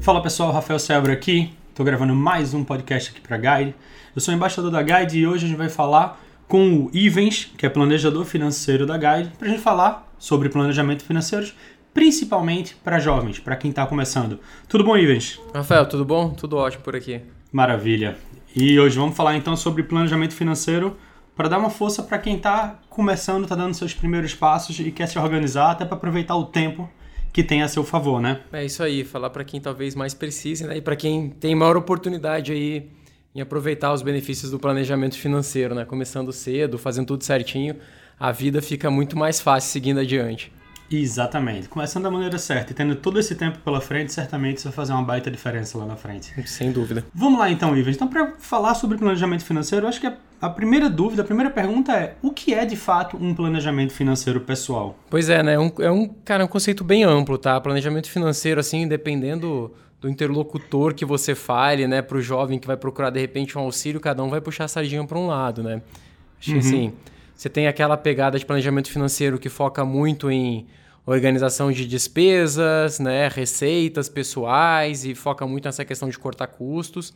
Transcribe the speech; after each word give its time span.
Fala 0.00 0.22
pessoal, 0.22 0.50
Rafael 0.50 0.78
Sebra 0.78 1.12
aqui. 1.12 1.52
Estou 1.68 1.84
gravando 1.84 2.14
mais 2.14 2.54
um 2.54 2.64
podcast 2.64 3.10
aqui 3.10 3.20
para 3.20 3.36
Guide. 3.36 3.74
Eu 4.16 4.20
sou 4.22 4.32
embaixador 4.32 4.70
da 4.70 4.82
Guide 4.82 5.18
e 5.18 5.26
hoje 5.26 5.44
a 5.44 5.48
gente 5.48 5.58
vai 5.58 5.68
falar 5.68 6.18
com 6.48 6.84
o 6.84 6.90
Ivens, 6.90 7.52
que 7.58 7.66
é 7.66 7.68
planejador 7.68 8.24
financeiro 8.24 8.86
da 8.86 8.96
Guide, 8.96 9.30
para 9.36 9.46
a 9.46 9.50
gente 9.50 9.60
falar 9.60 10.10
sobre 10.18 10.48
planejamento 10.48 11.04
financeiro, 11.04 11.52
principalmente 11.92 12.74
para 12.76 12.98
jovens, 12.98 13.38
para 13.38 13.54
quem 13.56 13.68
está 13.68 13.86
começando. 13.86 14.40
Tudo 14.66 14.84
bom, 14.84 14.96
Ivens? 14.96 15.38
Rafael, 15.54 15.86
tudo 15.86 16.02
bom? 16.02 16.30
Tudo 16.30 16.56
ótimo 16.56 16.82
por 16.82 16.96
aqui. 16.96 17.20
Maravilha. 17.52 18.16
E 18.56 18.80
hoje 18.80 18.98
vamos 18.98 19.14
falar 19.14 19.36
então 19.36 19.54
sobre 19.54 19.82
planejamento 19.82 20.32
financeiro 20.32 20.96
para 21.36 21.46
dar 21.46 21.58
uma 21.58 21.70
força 21.70 22.02
para 22.02 22.16
quem 22.16 22.36
está 22.36 22.78
começando, 22.88 23.42
está 23.42 23.54
dando 23.54 23.74
seus 23.74 23.92
primeiros 23.92 24.34
passos 24.34 24.80
e 24.80 24.90
quer 24.90 25.08
se 25.08 25.18
organizar, 25.18 25.72
até 25.72 25.84
para 25.84 25.96
aproveitar 25.96 26.36
o 26.36 26.46
tempo 26.46 26.88
que 27.32 27.42
tem 27.42 27.62
a 27.62 27.68
seu 27.68 27.84
favor, 27.84 28.20
né? 28.20 28.40
É 28.52 28.64
isso 28.64 28.82
aí, 28.82 29.04
falar 29.04 29.30
para 29.30 29.44
quem 29.44 29.60
talvez 29.60 29.94
mais 29.94 30.14
precise, 30.14 30.66
né? 30.66 30.76
E 30.76 30.80
para 30.80 30.96
quem 30.96 31.30
tem 31.30 31.54
maior 31.54 31.76
oportunidade 31.76 32.52
aí 32.52 32.90
em 33.34 33.40
aproveitar 33.40 33.92
os 33.92 34.02
benefícios 34.02 34.50
do 34.50 34.58
planejamento 34.58 35.16
financeiro, 35.16 35.74
né? 35.74 35.84
Começando 35.84 36.32
cedo, 36.32 36.78
fazendo 36.78 37.06
tudo 37.06 37.24
certinho, 37.24 37.76
a 38.18 38.32
vida 38.32 38.60
fica 38.60 38.90
muito 38.90 39.16
mais 39.16 39.40
fácil 39.40 39.70
seguindo 39.70 40.00
adiante. 40.00 40.52
Exatamente. 40.90 41.68
Começando 41.68 42.02
da 42.02 42.10
maneira 42.10 42.36
certa 42.38 42.72
e 42.72 42.74
tendo 42.74 42.96
todo 42.96 43.18
esse 43.20 43.34
tempo 43.34 43.58
pela 43.58 43.80
frente, 43.80 44.12
certamente 44.12 44.58
isso 44.58 44.68
vai 44.68 44.72
fazer 44.74 44.92
uma 44.92 45.02
baita 45.02 45.30
diferença 45.30 45.78
lá 45.78 45.86
na 45.86 45.96
frente. 45.96 46.32
Sem 46.48 46.72
dúvida. 46.72 47.04
Vamos 47.14 47.38
lá 47.38 47.48
então, 47.48 47.76
Ivan. 47.76 47.90
Então, 47.90 48.08
para 48.08 48.32
falar 48.38 48.74
sobre 48.74 48.98
planejamento 48.98 49.44
financeiro, 49.44 49.86
eu 49.86 49.88
acho 49.88 50.00
que 50.00 50.12
a 50.40 50.50
primeira 50.50 50.90
dúvida, 50.90 51.22
a 51.22 51.24
primeira 51.24 51.50
pergunta 51.50 51.92
é: 51.92 52.16
o 52.20 52.32
que 52.32 52.52
é 52.52 52.64
de 52.64 52.76
fato 52.76 53.16
um 53.16 53.34
planejamento 53.34 53.92
financeiro 53.92 54.40
pessoal? 54.40 54.98
Pois 55.08 55.28
é, 55.28 55.42
né? 55.42 55.54
É 55.54 55.58
um, 55.58 55.72
é 55.78 55.90
um, 55.90 56.08
cara, 56.24 56.42
é 56.42 56.46
um 56.46 56.48
conceito 56.48 56.82
bem 56.82 57.04
amplo, 57.04 57.38
tá? 57.38 57.60
Planejamento 57.60 58.10
financeiro, 58.10 58.58
assim, 58.58 58.88
dependendo 58.88 59.72
do 60.00 60.08
interlocutor 60.08 60.94
que 60.94 61.04
você 61.04 61.34
fale, 61.34 61.86
né, 61.86 62.00
para 62.00 62.16
o 62.16 62.22
jovem 62.22 62.58
que 62.58 62.66
vai 62.66 62.76
procurar 62.76 63.10
de 63.10 63.20
repente 63.20 63.58
um 63.58 63.60
auxílio, 63.60 64.00
cada 64.00 64.22
um 64.24 64.30
vai 64.30 64.40
puxar 64.40 64.64
a 64.64 64.68
sardinha 64.68 65.04
para 65.04 65.18
um 65.18 65.26
lado, 65.26 65.62
né? 65.62 65.82
Acho 66.40 66.52
uhum. 66.52 66.60
que 66.60 66.66
assim, 66.66 66.92
você 67.40 67.48
tem 67.48 67.66
aquela 67.66 67.96
pegada 67.96 68.38
de 68.38 68.44
planejamento 68.44 68.90
financeiro 68.90 69.38
que 69.38 69.48
foca 69.48 69.82
muito 69.82 70.30
em 70.30 70.66
organização 71.06 71.72
de 71.72 71.86
despesas, 71.86 73.00
né, 73.00 73.28
receitas 73.28 74.10
pessoais 74.10 75.06
e 75.06 75.14
foca 75.14 75.46
muito 75.46 75.64
nessa 75.64 75.82
questão 75.82 76.10
de 76.10 76.18
cortar 76.18 76.48
custos. 76.48 77.14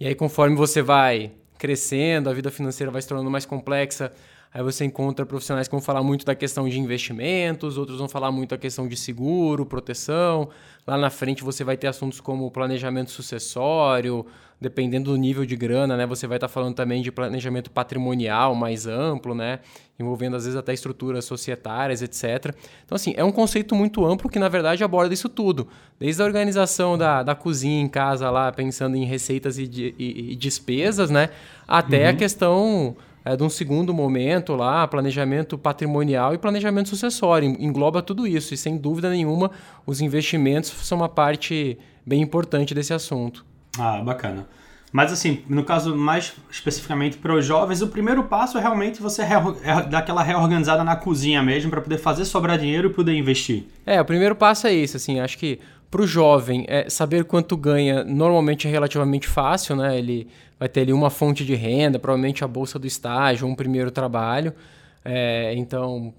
E 0.00 0.06
aí, 0.06 0.14
conforme 0.14 0.56
você 0.56 0.80
vai 0.80 1.30
crescendo, 1.58 2.30
a 2.30 2.32
vida 2.32 2.50
financeira 2.50 2.90
vai 2.90 3.02
se 3.02 3.08
tornando 3.08 3.30
mais 3.30 3.44
complexa, 3.44 4.14
Aí 4.56 4.62
você 4.62 4.86
encontra 4.86 5.26
profissionais 5.26 5.68
que 5.68 5.72
vão 5.72 5.82
falar 5.82 6.02
muito 6.02 6.24
da 6.24 6.34
questão 6.34 6.66
de 6.66 6.80
investimentos, 6.80 7.76
outros 7.76 7.98
vão 7.98 8.08
falar 8.08 8.32
muito 8.32 8.48
da 8.52 8.56
questão 8.56 8.88
de 8.88 8.96
seguro, 8.96 9.66
proteção. 9.66 10.48
Lá 10.86 10.96
na 10.96 11.10
frente 11.10 11.44
você 11.44 11.62
vai 11.62 11.76
ter 11.76 11.88
assuntos 11.88 12.22
como 12.22 12.50
planejamento 12.50 13.10
sucessório, 13.10 14.24
dependendo 14.58 15.10
do 15.10 15.16
nível 15.18 15.44
de 15.44 15.54
grana, 15.56 15.94
né? 15.94 16.06
Você 16.06 16.26
vai 16.26 16.38
estar 16.38 16.48
falando 16.48 16.74
também 16.74 17.02
de 17.02 17.12
planejamento 17.12 17.70
patrimonial 17.70 18.54
mais 18.54 18.86
amplo, 18.86 19.34
né? 19.34 19.58
Envolvendo 20.00 20.36
às 20.36 20.44
vezes 20.44 20.58
até 20.58 20.72
estruturas 20.72 21.26
societárias, 21.26 22.00
etc. 22.00 22.54
Então, 22.86 22.96
assim, 22.96 23.12
é 23.14 23.22
um 23.22 23.32
conceito 23.32 23.74
muito 23.74 24.06
amplo 24.06 24.30
que, 24.30 24.38
na 24.38 24.48
verdade, 24.48 24.82
aborda 24.82 25.12
isso 25.12 25.28
tudo. 25.28 25.68
Desde 26.00 26.22
a 26.22 26.24
organização 26.24 26.96
da, 26.96 27.22
da 27.22 27.34
cozinha 27.34 27.82
em 27.82 27.88
casa 27.90 28.30
lá, 28.30 28.50
pensando 28.50 28.96
em 28.96 29.04
receitas 29.04 29.58
e, 29.58 29.64
e, 29.98 30.32
e 30.32 30.34
despesas, 30.34 31.10
né? 31.10 31.28
Até 31.68 32.04
uhum. 32.04 32.10
a 32.10 32.14
questão 32.14 32.96
é, 33.26 33.36
de 33.36 33.42
um 33.42 33.50
segundo 33.50 33.92
momento 33.92 34.54
lá, 34.54 34.86
planejamento 34.86 35.58
patrimonial 35.58 36.32
e 36.32 36.38
planejamento 36.38 36.88
sucessório. 36.88 37.56
Engloba 37.58 38.00
tudo 38.00 38.24
isso 38.24 38.54
e, 38.54 38.56
sem 38.56 38.76
dúvida 38.76 39.10
nenhuma, 39.10 39.50
os 39.84 40.00
investimentos 40.00 40.70
são 40.70 40.98
uma 40.98 41.08
parte 41.08 41.76
bem 42.06 42.22
importante 42.22 42.72
desse 42.72 42.94
assunto. 42.94 43.44
Ah, 43.76 44.00
bacana. 44.00 44.46
Mas 44.92 45.12
assim, 45.12 45.42
no 45.48 45.64
caso 45.64 45.96
mais 45.96 46.34
especificamente 46.48 47.18
para 47.18 47.34
os 47.34 47.44
jovens, 47.44 47.82
o 47.82 47.88
primeiro 47.88 48.22
passo 48.22 48.56
é 48.56 48.60
realmente 48.60 49.02
você 49.02 49.22
dar 49.90 49.98
aquela 49.98 50.22
reorganizada 50.22 50.84
na 50.84 50.94
cozinha 50.94 51.42
mesmo 51.42 51.68
para 51.68 51.80
poder 51.80 51.98
fazer 51.98 52.24
sobrar 52.24 52.56
dinheiro 52.56 52.90
e 52.90 52.92
poder 52.92 53.12
investir. 53.12 53.64
É, 53.84 54.00
o 54.00 54.04
primeiro 54.04 54.36
passo 54.36 54.68
é 54.68 54.72
isso, 54.72 54.96
assim, 54.96 55.18
acho 55.18 55.36
que 55.36 55.58
para 55.90 56.02
o 56.02 56.06
jovem 56.06 56.64
é 56.68 56.88
saber 56.90 57.24
quanto 57.24 57.56
ganha 57.56 58.04
normalmente 58.04 58.66
é 58.66 58.70
relativamente 58.70 59.26
fácil, 59.26 59.76
né? 59.76 59.96
Ele 59.98 60.28
vai 60.58 60.68
ter 60.68 60.80
ali 60.80 60.92
uma 60.92 61.10
fonte 61.10 61.44
de 61.44 61.54
renda, 61.54 61.98
provavelmente 61.98 62.42
a 62.42 62.48
bolsa 62.48 62.78
do 62.78 62.86
estágio, 62.86 63.46
um 63.46 63.54
primeiro 63.54 63.90
trabalho. 63.90 64.52
É, 65.04 65.54
então, 65.54 66.12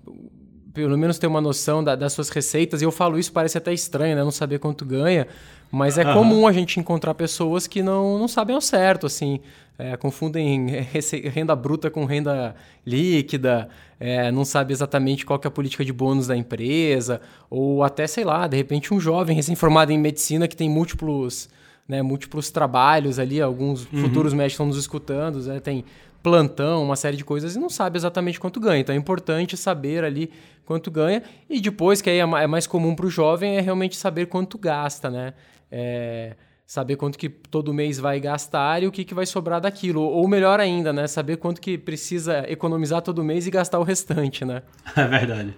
pelo 0.78 0.96
menos 0.96 1.18
ter 1.18 1.26
uma 1.26 1.42
noção 1.42 1.84
da, 1.84 1.96
das 1.96 2.14
suas 2.14 2.30
receitas. 2.30 2.84
E 2.84 2.86
eu 2.86 2.92
falo 2.92 3.18
isso, 3.18 3.32
parece 3.32 3.58
até 3.58 3.74
estranho, 3.74 4.16
né? 4.16 4.24
Não 4.24 4.30
saber 4.30 4.60
quanto 4.60 4.86
ganha. 4.86 5.28
Mas 5.72 5.98
é 5.98 6.06
uhum. 6.06 6.14
comum 6.14 6.48
a 6.48 6.54
gente 6.54 6.80
encontrar 6.80 7.16
pessoas 7.16 7.66
que 7.66 7.82
não, 7.82 8.20
não 8.20 8.28
sabem 8.28 8.56
ao 8.56 8.62
certo, 8.62 9.08
assim. 9.08 9.40
É, 9.80 9.98
confundem 9.98 10.68
renda 11.34 11.56
bruta 11.56 11.90
com 11.90 12.06
renda 12.06 12.56
líquida, 12.86 13.70
é, 14.00 14.32
não 14.32 14.46
sabe 14.46 14.72
exatamente 14.72 15.26
qual 15.26 15.40
é 15.44 15.48
a 15.48 15.52
política 15.52 15.84
de 15.84 15.92
bônus 15.92 16.28
da 16.28 16.38
empresa, 16.38 17.22
ou 17.50 17.84
até, 17.84 18.08
sei 18.08 18.24
lá, 18.24 18.48
de 18.48 18.58
repente 18.58 18.92
um 18.94 19.00
jovem 19.00 19.36
recém-formado 19.36 19.92
em 19.92 19.98
medicina 20.00 20.48
que 20.48 20.56
tem 20.56 20.68
múltiplos 20.68 21.50
né, 21.88 22.02
múltiplos 22.02 22.52
trabalhos 22.52 23.18
ali, 23.18 23.42
alguns 23.42 23.86
uhum. 23.86 24.02
futuros 24.02 24.34
médicos 24.34 24.54
estão 24.54 24.66
nos 24.66 24.78
escutando, 24.78 25.40
né, 25.44 25.60
tem 25.60 25.86
plantão, 26.28 26.84
uma 26.84 26.98
série 26.98 27.16
de 27.16 27.24
coisas 27.24 27.56
e 27.56 27.60
não 27.60 27.70
sabe 27.70 27.98
exatamente 27.98 28.38
quanto 28.38 28.60
ganha. 28.60 28.82
Então 28.82 28.94
é 28.94 28.98
importante 28.98 29.56
saber 29.56 30.04
ali 30.04 30.30
quanto 30.66 30.92
ganha 30.92 31.24
e 31.50 31.62
depois, 31.62 32.02
que 32.02 32.10
aí 32.10 32.18
é, 32.18 32.22
é 32.22 32.48
mais 32.48 32.68
comum 32.68 32.94
para 32.94 33.06
o 33.06 33.10
jovem, 33.10 33.56
é 33.56 33.62
realmente 33.62 33.96
saber 33.96 34.26
quanto 34.26 34.58
gasta, 34.58 35.10
né? 35.10 35.34
É, 35.72 36.36
saber 36.66 36.98
quanto 36.98 37.18
que 37.18 37.30
todo 37.30 37.74
mês 37.74 37.98
vai 37.98 38.20
gastar 38.20 38.84
e 38.84 38.88
o 38.88 38.92
que, 38.92 39.06
que 39.06 39.14
vai 39.14 39.26
sobrar 39.26 39.62
daquilo. 39.62 40.02
Ou 40.02 40.28
melhor 40.28 40.60
ainda, 40.60 40.92
né? 40.92 41.08
Saber 41.08 41.38
quanto 41.38 41.62
que 41.62 41.78
precisa 41.78 42.44
economizar 42.52 43.02
todo 43.02 43.24
mês 43.24 43.48
e 43.48 43.52
gastar 43.52 43.80
o 43.80 43.84
restante, 43.84 44.44
né? 44.44 44.64
É 44.98 45.08
verdade. 45.08 45.58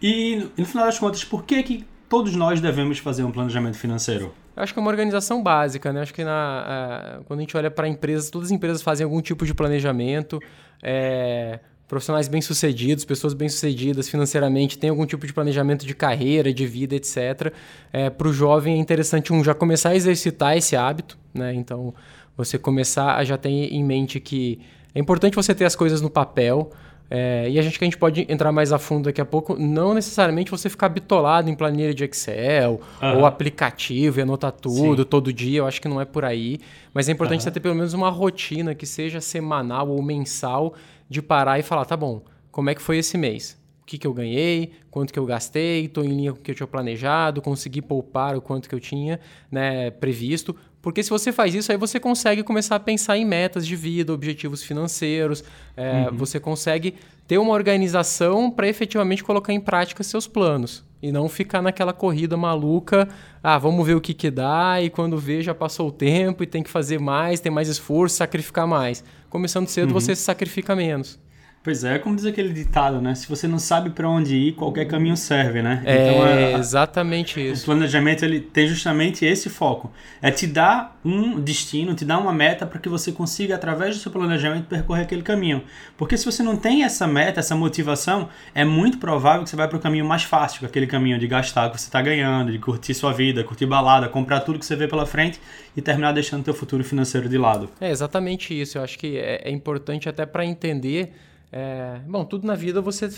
E 0.00 0.48
no 0.56 0.64
final 0.64 0.86
das 0.86 1.00
contas, 1.00 1.24
por 1.24 1.44
que, 1.44 1.62
que 1.64 1.84
todos 2.08 2.34
nós 2.34 2.60
devemos 2.60 2.98
fazer 2.98 3.24
um 3.24 3.30
planejamento 3.30 3.76
financeiro? 3.76 4.34
Eu 4.56 4.62
acho 4.62 4.72
que 4.72 4.78
é 4.78 4.82
uma 4.82 4.90
organização 4.90 5.42
básica, 5.42 5.92
né? 5.92 6.00
Acho 6.00 6.14
que 6.14 6.24
na, 6.24 7.20
quando 7.26 7.40
a 7.40 7.42
gente 7.42 7.56
olha 7.56 7.70
para 7.70 7.88
empresas, 7.88 8.30
todas 8.30 8.48
as 8.48 8.52
empresas 8.52 8.82
fazem 8.82 9.04
algum 9.04 9.20
tipo 9.20 9.44
de 9.44 9.52
planejamento. 9.52 10.40
É, 10.82 11.60
profissionais 11.86 12.26
bem-sucedidos, 12.26 13.04
pessoas 13.04 13.32
bem-sucedidas 13.32 14.08
financeiramente, 14.08 14.78
têm 14.78 14.90
algum 14.90 15.06
tipo 15.06 15.26
de 15.26 15.32
planejamento 15.32 15.86
de 15.86 15.94
carreira, 15.94 16.52
de 16.52 16.66
vida, 16.66 16.96
etc. 16.96 17.52
É, 17.92 18.10
para 18.10 18.28
o 18.28 18.32
jovem 18.32 18.74
é 18.74 18.78
interessante 18.78 19.32
um 19.32 19.44
já 19.44 19.54
começar 19.54 19.90
a 19.90 19.96
exercitar 19.96 20.56
esse 20.56 20.74
hábito, 20.74 21.16
né? 21.32 21.54
Então, 21.54 21.94
você 22.36 22.58
começar 22.58 23.16
a 23.16 23.24
já 23.24 23.38
ter 23.38 23.50
em 23.50 23.84
mente 23.84 24.18
que 24.18 24.60
é 24.94 24.98
importante 24.98 25.34
você 25.34 25.54
ter 25.54 25.64
as 25.64 25.76
coisas 25.76 26.00
no 26.00 26.10
papel, 26.10 26.70
é, 27.08 27.48
e 27.48 27.58
a 27.58 27.62
gente 27.62 27.78
que 27.78 27.84
a 27.84 27.86
gente 27.86 27.96
pode 27.96 28.26
entrar 28.28 28.50
mais 28.50 28.72
a 28.72 28.78
fundo 28.78 29.04
daqui 29.04 29.20
a 29.20 29.24
pouco, 29.24 29.56
não 29.56 29.94
necessariamente 29.94 30.50
você 30.50 30.68
ficar 30.68 30.88
bitolado 30.88 31.48
em 31.48 31.54
planilha 31.54 31.94
de 31.94 32.04
Excel 32.04 32.80
uhum. 33.00 33.18
ou 33.18 33.26
aplicativo 33.26 34.18
e 34.18 34.22
anotar 34.22 34.52
tudo 34.52 35.02
Sim. 35.02 35.08
todo 35.08 35.32
dia, 35.32 35.58
eu 35.58 35.66
acho 35.66 35.80
que 35.80 35.88
não 35.88 36.00
é 36.00 36.04
por 36.04 36.24
aí. 36.24 36.58
Mas 36.92 37.08
é 37.08 37.12
importante 37.12 37.40
uhum. 37.40 37.44
você 37.44 37.50
ter 37.50 37.60
pelo 37.60 37.74
menos 37.74 37.94
uma 37.94 38.10
rotina 38.10 38.74
que 38.74 38.86
seja 38.86 39.20
semanal 39.20 39.88
ou 39.88 40.02
mensal 40.02 40.74
de 41.08 41.22
parar 41.22 41.58
e 41.58 41.62
falar, 41.62 41.84
tá 41.84 41.96
bom, 41.96 42.22
como 42.50 42.70
é 42.70 42.74
que 42.74 42.82
foi 42.82 42.98
esse 42.98 43.16
mês? 43.16 43.56
O 43.82 43.86
que, 43.86 43.98
que 43.98 44.06
eu 44.06 44.12
ganhei, 44.12 44.72
quanto 44.90 45.12
que 45.12 45.18
eu 45.18 45.24
gastei, 45.24 45.84
estou 45.84 46.04
em 46.04 46.08
linha 46.08 46.32
com 46.32 46.40
o 46.40 46.42
que 46.42 46.50
eu 46.50 46.54
tinha 46.56 46.66
planejado, 46.66 47.40
consegui 47.40 47.80
poupar 47.80 48.34
o 48.34 48.40
quanto 48.40 48.68
que 48.68 48.74
eu 48.74 48.80
tinha 48.80 49.20
né, 49.48 49.92
previsto. 49.92 50.56
Porque 50.86 51.02
se 51.02 51.10
você 51.10 51.32
faz 51.32 51.52
isso, 51.52 51.72
aí 51.72 51.76
você 51.76 51.98
consegue 51.98 52.44
começar 52.44 52.76
a 52.76 52.78
pensar 52.78 53.18
em 53.18 53.24
metas 53.24 53.66
de 53.66 53.74
vida, 53.74 54.12
objetivos 54.12 54.62
financeiros, 54.62 55.42
é, 55.76 56.06
uhum. 56.08 56.16
você 56.16 56.38
consegue 56.38 56.94
ter 57.26 57.38
uma 57.38 57.52
organização 57.52 58.48
para 58.48 58.68
efetivamente 58.68 59.24
colocar 59.24 59.52
em 59.52 59.58
prática 59.58 60.04
seus 60.04 60.28
planos. 60.28 60.84
E 61.02 61.10
não 61.10 61.28
ficar 61.28 61.60
naquela 61.60 61.92
corrida 61.92 62.36
maluca, 62.36 63.08
ah, 63.42 63.58
vamos 63.58 63.84
ver 63.84 63.96
o 63.96 64.00
que, 64.00 64.14
que 64.14 64.30
dá, 64.30 64.80
e 64.80 64.88
quando 64.88 65.18
vê 65.18 65.42
já 65.42 65.52
passou 65.52 65.88
o 65.88 65.92
tempo 65.92 66.44
e 66.44 66.46
tem 66.46 66.62
que 66.62 66.70
fazer 66.70 67.00
mais, 67.00 67.40
tem 67.40 67.50
mais 67.50 67.66
esforço, 67.66 68.14
sacrificar 68.14 68.64
mais. 68.64 69.02
Começando 69.28 69.66
cedo, 69.66 69.88
uhum. 69.88 69.94
você 69.94 70.14
se 70.14 70.22
sacrifica 70.22 70.76
menos. 70.76 71.18
Pois 71.66 71.82
é, 71.82 71.98
como 71.98 72.14
diz 72.14 72.24
aquele 72.24 72.52
ditado, 72.52 73.00
né? 73.00 73.16
Se 73.16 73.28
você 73.28 73.48
não 73.48 73.58
sabe 73.58 73.90
para 73.90 74.08
onde 74.08 74.36
ir, 74.36 74.52
qualquer 74.52 74.84
caminho 74.84 75.16
serve, 75.16 75.62
né? 75.62 75.82
É, 75.84 76.12
então, 76.12 76.24
é 76.24 76.52
exatamente 76.52 77.44
isso. 77.44 77.62
O 77.62 77.64
planejamento 77.64 78.24
ele 78.24 78.38
tem 78.38 78.68
justamente 78.68 79.24
esse 79.24 79.50
foco, 79.50 79.92
é 80.22 80.30
te 80.30 80.46
dar 80.46 80.96
um 81.04 81.40
destino, 81.40 81.92
te 81.92 82.04
dar 82.04 82.18
uma 82.18 82.32
meta 82.32 82.64
para 82.66 82.78
que 82.78 82.88
você 82.88 83.10
consiga 83.10 83.56
através 83.56 83.96
do 83.96 84.00
seu 84.00 84.12
planejamento 84.12 84.66
percorrer 84.66 85.02
aquele 85.02 85.22
caminho. 85.22 85.60
Porque 85.96 86.16
se 86.16 86.24
você 86.24 86.40
não 86.40 86.56
tem 86.56 86.84
essa 86.84 87.04
meta, 87.04 87.40
essa 87.40 87.56
motivação, 87.56 88.28
é 88.54 88.64
muito 88.64 88.98
provável 88.98 89.42
que 89.42 89.50
você 89.50 89.56
vai 89.56 89.66
para 89.66 89.76
o 89.76 89.80
caminho 89.80 90.04
mais 90.04 90.22
fácil, 90.22 90.64
aquele 90.68 90.86
caminho 90.86 91.18
de 91.18 91.26
gastar 91.26 91.66
o 91.66 91.72
que 91.72 91.80
você 91.80 91.88
está 91.88 92.00
ganhando, 92.00 92.52
de 92.52 92.60
curtir 92.60 92.94
sua 92.94 93.12
vida, 93.12 93.42
curtir 93.42 93.66
balada, 93.66 94.08
comprar 94.08 94.38
tudo 94.38 94.56
que 94.56 94.64
você 94.64 94.76
vê 94.76 94.86
pela 94.86 95.04
frente 95.04 95.40
e 95.76 95.82
terminar 95.82 96.12
deixando 96.12 96.44
teu 96.44 96.54
futuro 96.54 96.84
financeiro 96.84 97.28
de 97.28 97.36
lado. 97.36 97.68
É 97.80 97.90
exatamente 97.90 98.54
isso. 98.54 98.78
Eu 98.78 98.84
acho 98.84 98.96
que 98.96 99.18
é, 99.18 99.48
é 99.48 99.50
importante 99.50 100.08
até 100.08 100.24
para 100.24 100.46
entender 100.46 101.12
É, 101.52 102.00
bom, 102.06 102.24
tudo 102.24 102.46
na 102.46 102.54
vida 102.54 102.80
você, 102.80 103.08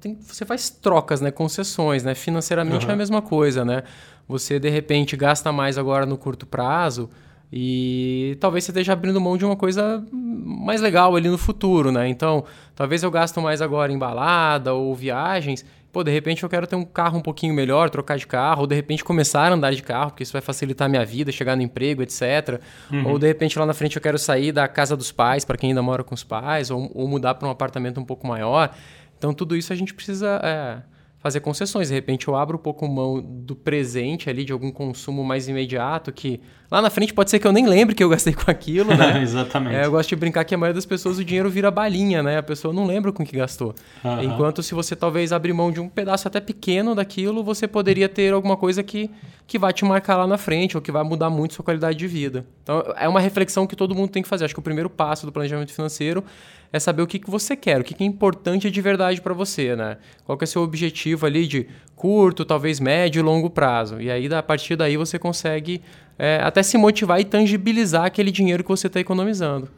tem, 0.00 0.18
você 0.20 0.44
faz 0.44 0.70
trocas, 0.70 1.20
né? 1.20 1.30
Concessões, 1.30 2.02
né? 2.02 2.14
Financeiramente 2.14 2.84
uhum. 2.84 2.90
é 2.90 2.94
a 2.94 2.96
mesma 2.96 3.22
coisa, 3.22 3.64
né? 3.64 3.84
Você, 4.28 4.58
de 4.58 4.68
repente, 4.68 5.16
gasta 5.16 5.50
mais 5.52 5.78
agora 5.78 6.04
no 6.06 6.16
curto 6.16 6.46
prazo 6.46 7.08
e 7.52 8.36
talvez 8.40 8.64
você 8.64 8.70
esteja 8.70 8.92
abrindo 8.92 9.20
mão 9.20 9.36
de 9.36 9.44
uma 9.44 9.56
coisa 9.56 10.04
mais 10.12 10.80
legal 10.80 11.16
ali 11.16 11.28
no 11.28 11.38
futuro, 11.38 11.90
né? 11.90 12.08
Então, 12.08 12.44
talvez 12.76 13.02
eu 13.02 13.10
gasto 13.10 13.40
mais 13.40 13.60
agora 13.60 13.92
em 13.92 13.98
balada 13.98 14.72
ou 14.72 14.94
viagens 14.94 15.64
pô, 15.92 16.04
de 16.04 16.10
repente 16.10 16.42
eu 16.42 16.48
quero 16.48 16.66
ter 16.66 16.76
um 16.76 16.84
carro 16.84 17.18
um 17.18 17.22
pouquinho 17.22 17.54
melhor, 17.54 17.90
trocar 17.90 18.16
de 18.16 18.26
carro, 18.26 18.62
ou 18.62 18.66
de 18.66 18.74
repente 18.74 19.04
começar 19.04 19.50
a 19.50 19.54
andar 19.54 19.72
de 19.72 19.82
carro, 19.82 20.10
porque 20.10 20.22
isso 20.22 20.32
vai 20.32 20.40
facilitar 20.40 20.86
a 20.86 20.88
minha 20.88 21.04
vida, 21.04 21.32
chegar 21.32 21.56
no 21.56 21.62
emprego, 21.62 22.02
etc. 22.02 22.60
Uhum. 22.90 23.08
Ou 23.08 23.18
de 23.18 23.26
repente 23.26 23.58
lá 23.58 23.66
na 23.66 23.74
frente 23.74 23.96
eu 23.96 24.02
quero 24.02 24.18
sair 24.18 24.52
da 24.52 24.68
casa 24.68 24.96
dos 24.96 25.10
pais, 25.10 25.44
para 25.44 25.56
quem 25.56 25.70
ainda 25.70 25.82
mora 25.82 26.04
com 26.04 26.14
os 26.14 26.24
pais, 26.24 26.70
ou, 26.70 26.90
ou 26.94 27.08
mudar 27.08 27.34
para 27.34 27.48
um 27.48 27.50
apartamento 27.50 28.00
um 28.00 28.04
pouco 28.04 28.26
maior. 28.26 28.74
Então 29.18 29.34
tudo 29.34 29.56
isso 29.56 29.72
a 29.72 29.76
gente 29.76 29.92
precisa 29.92 30.40
é, 30.42 30.78
fazer 31.20 31.40
concessões. 31.40 31.88
De 31.88 31.94
repente 31.94 32.26
eu 32.26 32.34
abro 32.34 32.56
um 32.56 32.60
pouco 32.60 32.88
mão 32.88 33.20
do 33.22 33.54
presente 33.54 34.28
ali, 34.28 34.44
de 34.44 34.52
algum 34.52 34.72
consumo 34.72 35.22
mais 35.22 35.48
imediato, 35.48 36.10
que 36.10 36.40
lá 36.70 36.80
na 36.80 36.88
frente 36.88 37.12
pode 37.12 37.30
ser 37.30 37.38
que 37.38 37.46
eu 37.46 37.52
nem 37.52 37.66
lembre 37.66 37.94
que 37.94 38.02
eu 38.02 38.08
gastei 38.08 38.32
com 38.32 38.50
aquilo, 38.50 38.96
né? 38.96 39.20
Exatamente. 39.22 39.76
É, 39.76 39.84
eu 39.84 39.90
gosto 39.90 40.08
de 40.08 40.16
brincar 40.16 40.44
que 40.44 40.54
a 40.54 40.58
maioria 40.58 40.74
das 40.74 40.86
pessoas 40.86 41.18
o 41.18 41.24
dinheiro 41.24 41.50
vira 41.50 41.70
balinha, 41.70 42.22
né? 42.22 42.38
A 42.38 42.42
pessoa 42.42 42.72
não 42.72 42.86
lembra 42.86 43.12
com 43.12 43.24
que 43.24 43.36
gastou. 43.36 43.74
Uhum. 44.02 44.22
Enquanto 44.22 44.62
se 44.62 44.74
você 44.74 44.96
talvez 44.96 45.30
abrir 45.30 45.52
mão 45.52 45.70
de 45.70 45.78
um 45.78 45.90
pedaço 45.90 46.26
até 46.26 46.40
pequeno 46.40 46.94
daquilo, 46.94 47.44
você 47.44 47.68
poderia 47.68 48.08
ter 48.08 48.32
alguma 48.32 48.56
coisa 48.56 48.82
que, 48.82 49.10
que 49.46 49.58
vai 49.58 49.74
te 49.74 49.84
marcar 49.84 50.16
lá 50.16 50.26
na 50.26 50.38
frente, 50.38 50.76
ou 50.76 50.82
que 50.82 50.90
vai 50.90 51.04
mudar 51.04 51.28
muito 51.28 51.52
sua 51.52 51.64
qualidade 51.64 51.98
de 51.98 52.06
vida. 52.06 52.46
Então 52.62 52.82
é 52.96 53.06
uma 53.06 53.20
reflexão 53.20 53.66
que 53.66 53.76
todo 53.76 53.94
mundo 53.94 54.08
tem 54.08 54.22
que 54.22 54.28
fazer. 54.28 54.46
Acho 54.46 54.54
que 54.54 54.60
o 54.60 54.62
primeiro 54.62 54.88
passo 54.88 55.26
do 55.26 55.32
planejamento 55.32 55.70
financeiro 55.70 56.24
é 56.72 56.78
saber 56.78 57.02
o 57.02 57.06
que, 57.06 57.18
que 57.18 57.30
você 57.30 57.56
quer, 57.56 57.80
o 57.80 57.84
que, 57.84 57.94
que 57.94 58.04
é 58.04 58.06
importante 58.06 58.70
de 58.70 58.80
verdade 58.80 59.20
para 59.20 59.34
você, 59.34 59.74
né? 59.74 59.96
Qual 60.24 60.38
que 60.38 60.44
é 60.44 60.46
o 60.46 60.48
seu 60.48 60.62
objetivo 60.62 61.26
ali 61.26 61.46
de 61.46 61.66
curto, 61.96 62.44
talvez 62.44 62.80
médio 62.80 63.20
e 63.20 63.22
longo 63.22 63.50
prazo. 63.50 64.00
E 64.00 64.10
aí, 64.10 64.32
a 64.32 64.42
partir 64.42 64.76
daí, 64.76 64.96
você 64.96 65.18
consegue 65.18 65.82
é, 66.18 66.40
até 66.42 66.62
se 66.62 66.78
motivar 66.78 67.20
e 67.20 67.24
tangibilizar 67.24 68.04
aquele 68.04 68.30
dinheiro 68.30 68.62
que 68.62 68.70
você 68.70 68.86
está 68.86 69.00
economizando. 69.00 69.68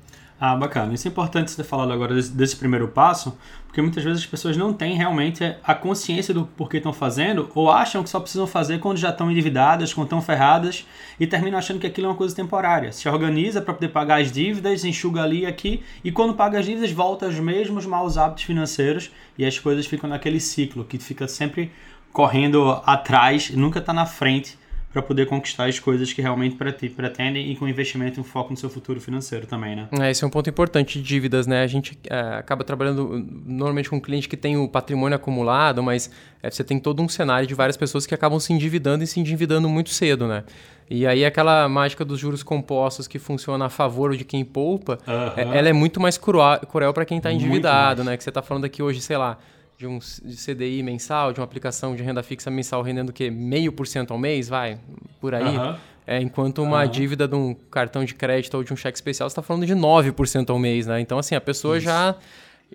Ah, 0.45 0.57
bacana. 0.57 0.93
Isso 0.93 1.07
é 1.07 1.09
importante 1.09 1.53
você 1.53 1.63
ter 1.63 1.69
falado 1.69 1.93
agora 1.93 2.17
desse, 2.17 2.33
desse, 2.33 2.57
primeiro 2.57 2.89
passo, 2.89 3.39
porque 3.65 3.81
muitas 3.81 4.03
vezes 4.03 4.23
as 4.23 4.27
pessoas 4.27 4.57
não 4.57 4.73
têm 4.73 4.97
realmente 4.97 5.55
a 5.63 5.73
consciência 5.73 6.35
do 6.35 6.45
porquê 6.45 6.79
estão 6.79 6.93
fazendo 6.93 7.49
ou 7.55 7.71
acham 7.71 8.03
que 8.03 8.11
só 8.11 8.19
precisam 8.19 8.45
fazer 8.45 8.81
quando 8.81 8.97
já 8.99 9.11
estão 9.11 9.31
endividadas, 9.31 9.95
quando 9.95 10.07
estão 10.07 10.21
ferradas 10.21 10.85
e 11.21 11.29
terminam 11.29 11.57
achando 11.57 11.79
que 11.79 11.87
aquilo 11.87 12.09
é 12.09 12.11
uma 12.11 12.17
coisa 12.17 12.35
temporária. 12.35 12.91
Se 12.91 13.09
organiza 13.09 13.63
para 13.63 13.73
poder 13.73 13.91
pagar 13.91 14.21
as 14.21 14.33
dívidas, 14.33 14.85
enxuga 14.85 15.23
ali 15.23 15.43
e 15.43 15.47
aqui 15.47 15.81
e 16.03 16.11
quando 16.11 16.35
paga 16.35 16.59
as 16.59 16.67
dívidas 16.67 16.91
volta 16.91 17.27
aos 17.27 17.39
mesmos 17.39 17.87
maus 17.87 18.19
hábitos 18.19 18.43
financeiros 18.43 19.13
e 19.39 19.47
as 19.47 19.61
coisas 19.61 19.87
ficam 19.87 20.11
naquele 20.11 20.41
ciclo 20.41 20.85
que 20.85 20.99
fica 20.99 21.29
sempre 21.29 21.71
correndo 22.13 22.83
atrás, 22.85 23.51
nunca 23.51 23.79
está 23.79 23.93
na 23.93 24.07
frente 24.07 24.59
para 24.93 25.01
poder 25.01 25.27
conquistar 25.27 25.65
as 25.65 25.79
coisas 25.79 26.13
que 26.13 26.21
realmente 26.21 26.57
pretendem 26.57 27.51
e 27.51 27.57
com 27.57 27.67
investimento 27.67 28.19
e 28.19 28.21
um 28.21 28.25
foco 28.25 28.51
no 28.51 28.57
seu 28.57 28.69
futuro 28.69 29.01
financeiro 29.01 29.47
também, 29.47 29.75
né? 29.75 29.89
É, 29.99 30.11
esse 30.11 30.23
é 30.23 30.27
um 30.27 30.31
ponto 30.31 30.51
importante 30.51 30.99
de 30.99 31.05
dívidas, 31.05 31.47
né? 31.47 31.63
A 31.63 31.67
gente 31.67 31.99
é, 32.11 32.19
acaba 32.37 32.63
trabalhando 32.63 33.27
normalmente 33.47 33.89
com 33.89 33.97
um 33.97 34.01
cliente 34.01 34.29
que 34.29 34.37
tem 34.37 34.57
o 34.57 34.69
patrimônio 34.69 35.17
acumulado, 35.17 35.83
mas 35.83 36.11
é, 36.43 36.51
você 36.51 36.63
tem 36.63 36.79
todo 36.79 37.03
um 37.03 37.09
cenário 37.09 37.47
de 37.47 37.55
várias 37.55 37.77
pessoas 37.77 38.07
que 38.07 38.15
acabam 38.15 38.39
se 38.39 38.53
endividando 38.53 39.03
e 39.03 39.07
se 39.07 39.19
endividando 39.19 39.69
muito 39.69 39.91
cedo, 39.91 40.29
né? 40.29 40.45
E 40.91 41.07
aí 41.07 41.25
aquela 41.25 41.67
mágica 41.71 42.05
dos 42.05 42.21
juros 42.21 42.43
compostos 42.43 43.09
que 43.09 43.19
funciona 43.19 43.65
a 43.65 43.71
favor 43.71 44.15
de 44.15 44.25
quem 44.25 44.45
poupa, 44.45 44.99
uhum. 45.07 45.53
ela 45.55 45.69
é 45.69 45.73
muito 45.73 45.99
mais 45.99 46.19
cruel, 46.19 46.61
cruel 46.71 46.93
para 46.93 47.07
quem 47.07 47.17
está 47.17 47.33
endividado, 47.33 48.05
né? 48.05 48.15
Que 48.15 48.23
você 48.23 48.29
está 48.29 48.43
falando 48.43 48.67
aqui 48.67 48.83
hoje, 48.83 49.01
sei 49.01 49.17
lá, 49.17 49.39
de 49.83 49.87
um 49.89 49.99
de 49.99 50.37
CDI 50.37 50.83
mensal, 50.83 51.33
de 51.33 51.41
uma 51.41 51.45
aplicação 51.45 51.97
de 51.97 52.03
renda 52.03 52.23
fixa 52.23 52.51
mensal 52.51 52.83
rendendo 52.83 53.09
o 53.09 53.13
quê? 53.13 53.31
Meio 53.31 53.73
por 53.73 53.87
cento 53.87 54.13
ao 54.13 54.19
mês, 54.19 54.49
vai, 54.49 54.79
por 55.21 55.35
aí. 55.35 55.57
Uhum. 55.57 55.77
É, 56.07 56.21
enquanto 56.21 56.63
uma 56.63 56.83
uhum. 56.83 56.91
dívida 56.91 57.27
de 57.27 57.35
um 57.35 57.55
cartão 57.55 58.05
de 58.05 58.15
crédito 58.15 58.55
ou 58.57 58.65
de 58.65 58.73
um 58.73 58.77
cheque 58.77 58.97
especial, 58.97 59.29
você 59.29 59.33
está 59.33 59.43
falando 59.43 59.67
de 59.67 59.75
9% 59.75 60.51
ao 60.51 60.59
mês, 60.59 60.87
né? 60.87 61.01
Então, 61.01 61.19
assim, 61.19 61.35
a 61.35 61.41
pessoa 61.41 61.79
já, 61.79 62.17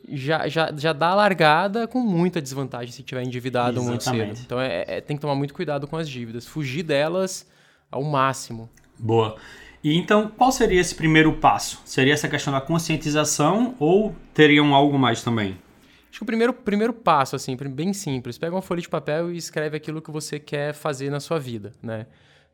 já, 0.09 0.47
já, 0.47 0.71
já 0.75 0.93
dá 0.93 1.09
a 1.09 1.15
largada 1.15 1.87
com 1.87 1.99
muita 1.99 2.41
desvantagem 2.41 2.91
se 2.91 3.03
tiver 3.03 3.23
endividado 3.23 3.79
Exatamente. 3.79 4.09
muito 4.09 4.35
cedo. 4.35 4.45
Então, 4.45 4.59
é, 4.59 4.85
é, 4.87 5.01
tem 5.01 5.17
que 5.17 5.21
tomar 5.21 5.35
muito 5.35 5.53
cuidado 5.53 5.87
com 5.87 5.97
as 5.97 6.09
dívidas. 6.09 6.45
Fugir 6.45 6.83
delas 6.83 7.45
ao 7.91 8.03
máximo. 8.03 8.69
Boa. 8.97 9.35
E 9.83 9.95
então, 9.95 10.31
qual 10.37 10.51
seria 10.51 10.79
esse 10.81 10.95
primeiro 10.95 11.33
passo? 11.33 11.81
Seria 11.85 12.13
essa 12.13 12.27
questão 12.27 12.51
da 12.51 12.61
conscientização 12.61 13.75
ou 13.79 14.15
teriam 14.33 14.73
algo 14.73 14.97
mais 14.97 15.21
também? 15.21 15.57
Acho 16.09 16.19
que 16.19 16.23
o 16.23 16.25
primeiro, 16.25 16.53
primeiro 16.53 16.93
passo, 16.93 17.35
assim, 17.35 17.55
bem 17.55 17.93
simples, 17.93 18.37
pega 18.37 18.55
uma 18.55 18.61
folha 18.61 18.81
de 18.81 18.89
papel 18.89 19.31
e 19.31 19.37
escreve 19.37 19.77
aquilo 19.77 20.01
que 20.01 20.11
você 20.11 20.39
quer 20.39 20.73
fazer 20.73 21.09
na 21.09 21.19
sua 21.19 21.39
vida, 21.39 21.73
né? 21.81 22.05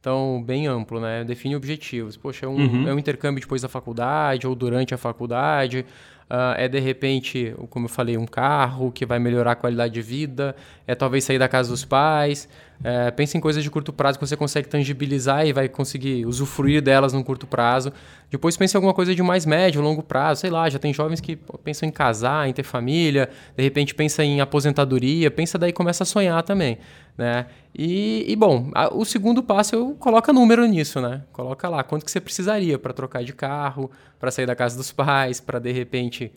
Então, 0.03 0.43
bem 0.45 0.67
amplo, 0.67 0.99
né? 0.99 1.23
Define 1.23 1.55
objetivos. 1.55 2.17
Poxa, 2.17 2.45
é 2.45 2.49
um, 2.49 2.57
uhum. 2.57 2.87
é 2.89 2.93
um 2.93 2.99
intercâmbio 2.99 3.39
depois 3.39 3.61
da 3.61 3.69
faculdade 3.69 4.45
ou 4.45 4.53
durante 4.53 4.93
a 4.93 4.97
faculdade. 4.97 5.85
Uh, 6.29 6.57
é, 6.57 6.67
de 6.67 6.77
repente, 6.77 7.55
como 7.69 7.85
eu 7.85 7.89
falei, 7.89 8.17
um 8.17 8.25
carro 8.25 8.91
que 8.91 9.05
vai 9.05 9.17
melhorar 9.17 9.53
a 9.53 9.55
qualidade 9.55 9.93
de 9.93 10.01
vida. 10.01 10.57
É 10.85 10.93
talvez 10.93 11.23
sair 11.23 11.39
da 11.39 11.47
casa 11.47 11.69
dos 11.69 11.85
pais. 11.85 12.49
É, 12.83 13.11
pense 13.11 13.37
em 13.37 13.41
coisas 13.41 13.63
de 13.63 13.69
curto 13.69 13.93
prazo 13.93 14.19
que 14.19 14.25
você 14.25 14.35
consegue 14.35 14.67
tangibilizar 14.67 15.45
e 15.45 15.53
vai 15.53 15.69
conseguir 15.69 16.25
usufruir 16.25 16.81
delas 16.81 17.13
num 17.13 17.23
curto 17.23 17.47
prazo. 17.47 17.93
Depois 18.29 18.57
pense 18.57 18.75
em 18.75 18.77
alguma 18.77 18.93
coisa 18.93 19.15
de 19.15 19.23
mais 19.23 19.45
médio, 19.45 19.81
longo 19.81 20.03
prazo. 20.03 20.41
Sei 20.41 20.49
lá, 20.49 20.69
já 20.69 20.77
tem 20.79 20.93
jovens 20.93 21.21
que 21.21 21.37
pensam 21.63 21.87
em 21.87 21.91
casar, 21.91 22.47
em 22.47 22.53
ter 22.53 22.63
família. 22.63 23.29
De 23.55 23.63
repente 23.63 23.95
pensa 23.95 24.23
em 24.23 24.41
aposentadoria. 24.41 25.31
Pensa 25.31 25.57
daí 25.57 25.71
começa 25.71 26.03
a 26.03 26.05
sonhar 26.05 26.43
também. 26.43 26.77
Né? 27.17 27.45
E, 27.73 28.25
e 28.27 28.35
bom, 28.35 28.69
a, 28.73 28.93
o 28.93 29.05
segundo 29.05 29.43
passo 29.43 29.75
eu 29.75 29.95
coloca 29.99 30.33
número 30.33 30.65
nisso, 30.65 30.99
né? 30.99 31.21
Coloca 31.31 31.69
lá 31.69 31.83
quanto 31.83 32.03
que 32.03 32.11
você 32.11 32.19
precisaria 32.19 32.77
para 32.77 32.91
trocar 32.91 33.23
de 33.23 33.33
carro, 33.33 33.89
para 34.19 34.31
sair 34.31 34.45
da 34.45 34.55
casa 34.55 34.75
dos 34.75 34.91
pais, 34.93 35.39
para 35.39 35.59
de 35.59 35.71
repente 35.71 36.31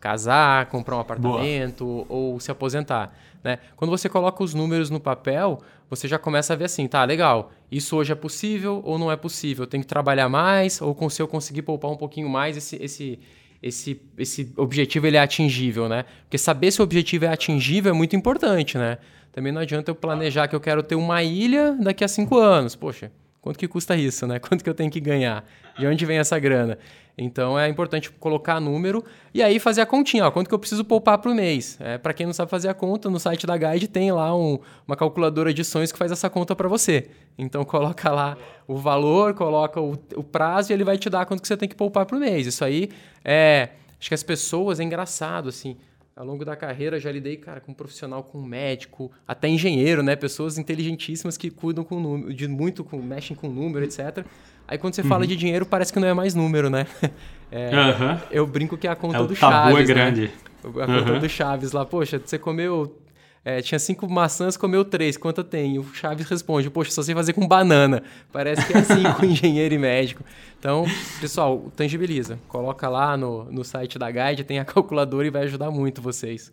casar, 0.00 0.66
comprar 0.66 0.96
um 0.96 1.00
apartamento 1.00 1.84
Boa. 1.84 2.06
ou 2.08 2.40
se 2.40 2.50
aposentar. 2.50 3.14
Né? 3.42 3.58
Quando 3.76 3.90
você 3.90 4.08
coloca 4.08 4.42
os 4.42 4.52
números 4.52 4.90
no 4.90 4.98
papel, 4.98 5.60
você 5.94 6.08
já 6.08 6.18
começa 6.18 6.54
a 6.54 6.56
ver 6.56 6.64
assim, 6.64 6.88
tá, 6.88 7.04
legal, 7.04 7.52
isso 7.70 7.94
hoje 7.96 8.12
é 8.12 8.14
possível 8.14 8.80
ou 8.82 8.98
não 8.98 9.12
é 9.12 9.16
possível? 9.16 9.64
Eu 9.64 9.66
tenho 9.66 9.82
que 9.82 9.86
trabalhar 9.86 10.26
mais 10.26 10.80
ou 10.80 10.96
se 11.10 11.20
eu 11.20 11.28
conseguir 11.28 11.60
poupar 11.60 11.90
um 11.90 11.98
pouquinho 11.98 12.30
mais, 12.30 12.56
esse, 12.56 12.82
esse, 12.82 13.18
esse, 13.62 14.00
esse 14.16 14.54
objetivo 14.56 15.06
ele 15.06 15.18
é 15.18 15.20
atingível, 15.20 15.90
né? 15.90 16.06
Porque 16.22 16.38
saber 16.38 16.70
se 16.70 16.80
o 16.80 16.84
objetivo 16.84 17.26
é 17.26 17.28
atingível 17.28 17.92
é 17.92 17.94
muito 17.94 18.16
importante, 18.16 18.78
né? 18.78 18.96
Também 19.32 19.52
não 19.52 19.60
adianta 19.60 19.90
eu 19.90 19.94
planejar 19.94 20.48
que 20.48 20.56
eu 20.56 20.60
quero 20.60 20.82
ter 20.82 20.94
uma 20.94 21.22
ilha 21.22 21.76
daqui 21.78 22.02
a 22.02 22.08
cinco 22.08 22.38
anos. 22.38 22.74
Poxa, 22.74 23.12
quanto 23.42 23.58
que 23.58 23.68
custa 23.68 23.94
isso, 23.94 24.26
né? 24.26 24.38
Quanto 24.40 24.64
que 24.64 24.70
eu 24.70 24.74
tenho 24.74 24.90
que 24.90 25.00
ganhar? 25.00 25.44
De 25.78 25.86
onde 25.86 26.06
vem 26.06 26.16
essa 26.16 26.38
grana? 26.38 26.78
Então 27.16 27.58
é 27.58 27.68
importante 27.68 28.10
colocar 28.10 28.58
número 28.58 29.04
e 29.34 29.42
aí 29.42 29.58
fazer 29.58 29.82
a 29.82 29.86
continha, 29.86 30.26
ó, 30.26 30.30
quanto 30.30 30.48
que 30.48 30.54
eu 30.54 30.58
preciso 30.58 30.84
poupar 30.84 31.18
por 31.18 31.34
mês. 31.34 31.76
É, 31.80 31.98
para 31.98 32.14
quem 32.14 32.24
não 32.24 32.32
sabe 32.32 32.50
fazer 32.50 32.68
a 32.68 32.74
conta, 32.74 33.10
no 33.10 33.20
site 33.20 33.46
da 33.46 33.56
Guide 33.56 33.86
tem 33.88 34.10
lá 34.10 34.34
um, 34.34 34.58
uma 34.86 34.96
calculadora 34.96 35.52
de 35.52 35.62
sonhos 35.62 35.92
que 35.92 35.98
faz 35.98 36.10
essa 36.10 36.30
conta 36.30 36.56
para 36.56 36.68
você. 36.68 37.08
Então 37.36 37.64
coloca 37.66 38.10
lá 38.10 38.36
o 38.66 38.76
valor, 38.76 39.34
coloca 39.34 39.80
o, 39.80 39.92
o, 40.16 40.24
prazo 40.24 40.72
e 40.72 40.74
ele 40.74 40.84
vai 40.84 40.96
te 40.96 41.10
dar 41.10 41.26
quanto 41.26 41.42
que 41.42 41.48
você 41.48 41.56
tem 41.56 41.68
que 41.68 41.76
poupar 41.76 42.06
por 42.06 42.18
mês. 42.18 42.46
Isso 42.46 42.64
aí 42.64 42.88
é, 43.24 43.70
acho 44.00 44.08
que 44.08 44.14
as 44.14 44.22
pessoas 44.22 44.80
é 44.80 44.82
engraçado 44.82 45.48
assim. 45.48 45.76
Ao 46.14 46.26
longo 46.26 46.44
da 46.44 46.54
carreira 46.54 47.00
já 47.00 47.10
lidei, 47.10 47.38
cara, 47.38 47.58
com 47.58 47.72
um 47.72 47.74
profissional, 47.74 48.22
com 48.22 48.38
um 48.38 48.44
médico, 48.44 49.10
até 49.26 49.48
engenheiro, 49.48 50.02
né? 50.02 50.14
Pessoas 50.14 50.58
inteligentíssimas 50.58 51.38
que 51.38 51.50
cuidam 51.50 51.82
com 51.82 51.98
número, 51.98 52.34
de 52.34 52.46
muito, 52.46 52.84
com, 52.84 52.98
mexem 52.98 53.34
com 53.34 53.48
número, 53.48 53.82
etc. 53.82 54.26
Aí 54.72 54.78
quando 54.78 54.94
você 54.94 55.02
uhum. 55.02 55.08
fala 55.08 55.26
de 55.26 55.36
dinheiro, 55.36 55.66
parece 55.66 55.92
que 55.92 56.00
não 56.00 56.08
é 56.08 56.14
mais 56.14 56.34
número, 56.34 56.70
né? 56.70 56.86
É, 57.54 57.68
uhum. 57.68 58.18
Eu 58.30 58.46
brinco 58.46 58.78
que 58.78 58.88
é 58.88 58.90
a 58.90 58.96
conta 58.96 59.18
é, 59.18 59.26
do 59.26 59.36
Chaves. 59.36 59.58
O 59.58 59.62
tabu 59.64 59.78
é 59.78 59.82
grande. 59.82 60.22
Né? 60.22 60.30
A 60.64 60.86
conta 60.86 61.12
uhum. 61.12 61.18
do 61.18 61.28
Chaves 61.28 61.72
lá, 61.72 61.84
poxa, 61.84 62.18
você 62.18 62.38
comeu. 62.38 62.98
É, 63.44 63.60
tinha 63.60 63.78
cinco 63.78 64.10
maçãs, 64.10 64.56
comeu 64.56 64.82
três, 64.86 65.18
quanto 65.18 65.44
tem? 65.44 65.78
O 65.78 65.84
Chaves 65.92 66.26
responde, 66.30 66.70
poxa, 66.70 66.90
só 66.90 67.02
sei 67.02 67.14
fazer 67.14 67.34
com 67.34 67.46
banana. 67.46 68.02
Parece 68.32 68.66
que 68.66 68.72
é 68.72 68.78
assim 68.78 69.02
com 69.20 69.26
engenheiro 69.26 69.74
e 69.74 69.78
médico. 69.78 70.24
Então, 70.58 70.86
pessoal, 71.20 71.70
tangibiliza. 71.76 72.38
Coloca 72.48 72.88
lá 72.88 73.18
no, 73.18 73.44
no 73.52 73.62
site 73.62 73.98
da 73.98 74.10
Guide, 74.10 74.44
tem 74.44 74.58
a 74.58 74.64
calculadora 74.64 75.26
e 75.26 75.30
vai 75.30 75.42
ajudar 75.42 75.70
muito 75.70 76.00
vocês. 76.00 76.50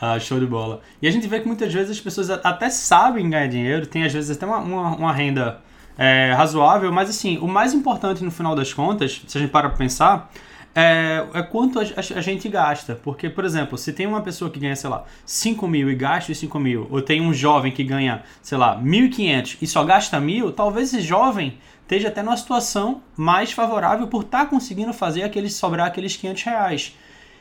Ah, 0.00 0.18
show 0.18 0.40
de 0.40 0.46
bola. 0.46 0.80
E 1.02 1.06
a 1.06 1.10
gente 1.10 1.28
vê 1.28 1.40
que 1.40 1.46
muitas 1.46 1.70
vezes 1.74 1.90
as 1.90 2.00
pessoas 2.00 2.30
até 2.30 2.70
sabem 2.70 3.28
ganhar 3.28 3.48
dinheiro, 3.48 3.86
tem 3.86 4.02
às 4.02 4.14
vezes 4.14 4.34
até 4.34 4.46
uma, 4.46 4.60
uma, 4.60 4.96
uma 4.96 5.12
renda 5.12 5.60
é, 5.98 6.32
razoável, 6.32 6.92
mas 6.92 7.10
assim, 7.10 7.38
o 7.38 7.48
mais 7.48 7.74
importante 7.74 8.22
no 8.22 8.30
final 8.30 8.54
das 8.54 8.72
contas, 8.72 9.20
se 9.26 9.36
a 9.36 9.40
gente 9.40 9.50
para 9.50 9.68
pra 9.68 9.76
pensar, 9.76 10.30
é, 10.74 11.26
é 11.34 11.42
quanto 11.42 11.80
a, 11.80 11.82
a, 11.82 12.18
a, 12.18 12.20
gente 12.20 12.48
gasta. 12.48 12.94
Porque, 12.94 13.28
por 13.28 13.44
exemplo, 13.44 13.76
se 13.76 13.92
tem 13.92 14.06
uma 14.06 14.20
pessoa 14.20 14.48
que 14.48 14.60
ganha, 14.60 14.76
sei 14.76 14.88
lá, 14.88 15.04
5 15.26 15.66
mil 15.66 15.90
e 15.90 15.94
gasta 15.96 16.30
os 16.30 16.38
5 16.38 16.58
mil, 16.60 16.86
ou 16.88 17.02
tem 17.02 17.20
um 17.20 17.34
jovem 17.34 17.72
que 17.72 17.82
ganha, 17.82 18.22
sei 18.40 18.56
lá, 18.56 18.80
1.500 18.80 19.58
e 19.60 19.66
só 19.66 19.82
gasta 19.82 20.20
mil, 20.20 20.52
talvez 20.52 20.94
esse 20.94 21.02
jovem 21.02 21.58
esteja 21.82 22.08
até 22.08 22.22
numa 22.22 22.36
situação 22.36 23.02
mais 23.16 23.50
favorável 23.50 24.06
por 24.06 24.22
estar 24.22 24.44
tá 24.44 24.46
conseguindo 24.46 24.92
fazer 24.92 25.24
aqueles 25.24 25.54
sobrar 25.54 25.88
aqueles 25.88 26.14
500 26.14 26.42
reais. 26.44 26.96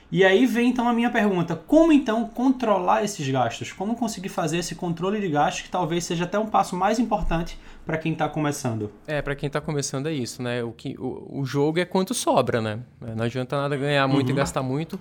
E 0.09 0.23
aí 0.23 0.45
vem 0.45 0.69
então 0.69 0.87
a 0.87 0.93
minha 0.93 1.09
pergunta: 1.09 1.55
como 1.55 1.91
então 1.91 2.25
controlar 2.27 3.03
esses 3.03 3.27
gastos? 3.27 3.71
Como 3.71 3.95
conseguir 3.95 4.29
fazer 4.29 4.59
esse 4.59 4.73
controle 4.75 5.19
de 5.19 5.27
gastos 5.27 5.63
que 5.63 5.69
talvez 5.69 6.05
seja 6.05 6.23
até 6.23 6.39
um 6.39 6.47
passo 6.47 6.75
mais 6.75 6.97
importante 6.97 7.59
para 7.85 7.97
quem 7.97 8.13
está 8.13 8.29
começando? 8.29 8.89
É, 9.05 9.21
para 9.21 9.35
quem 9.35 9.47
está 9.47 9.59
começando 9.59 10.07
é 10.07 10.13
isso, 10.13 10.41
né? 10.41 10.63
O, 10.63 10.71
que, 10.71 10.95
o, 10.97 11.41
o 11.41 11.45
jogo 11.45 11.79
é 11.79 11.85
quanto 11.85 12.13
sobra, 12.13 12.61
né? 12.61 12.79
Não 13.15 13.25
adianta 13.25 13.57
nada 13.57 13.75
ganhar 13.75 14.07
muito 14.07 14.27
uhum. 14.27 14.33
e 14.33 14.37
gastar 14.37 14.63
muito. 14.63 14.99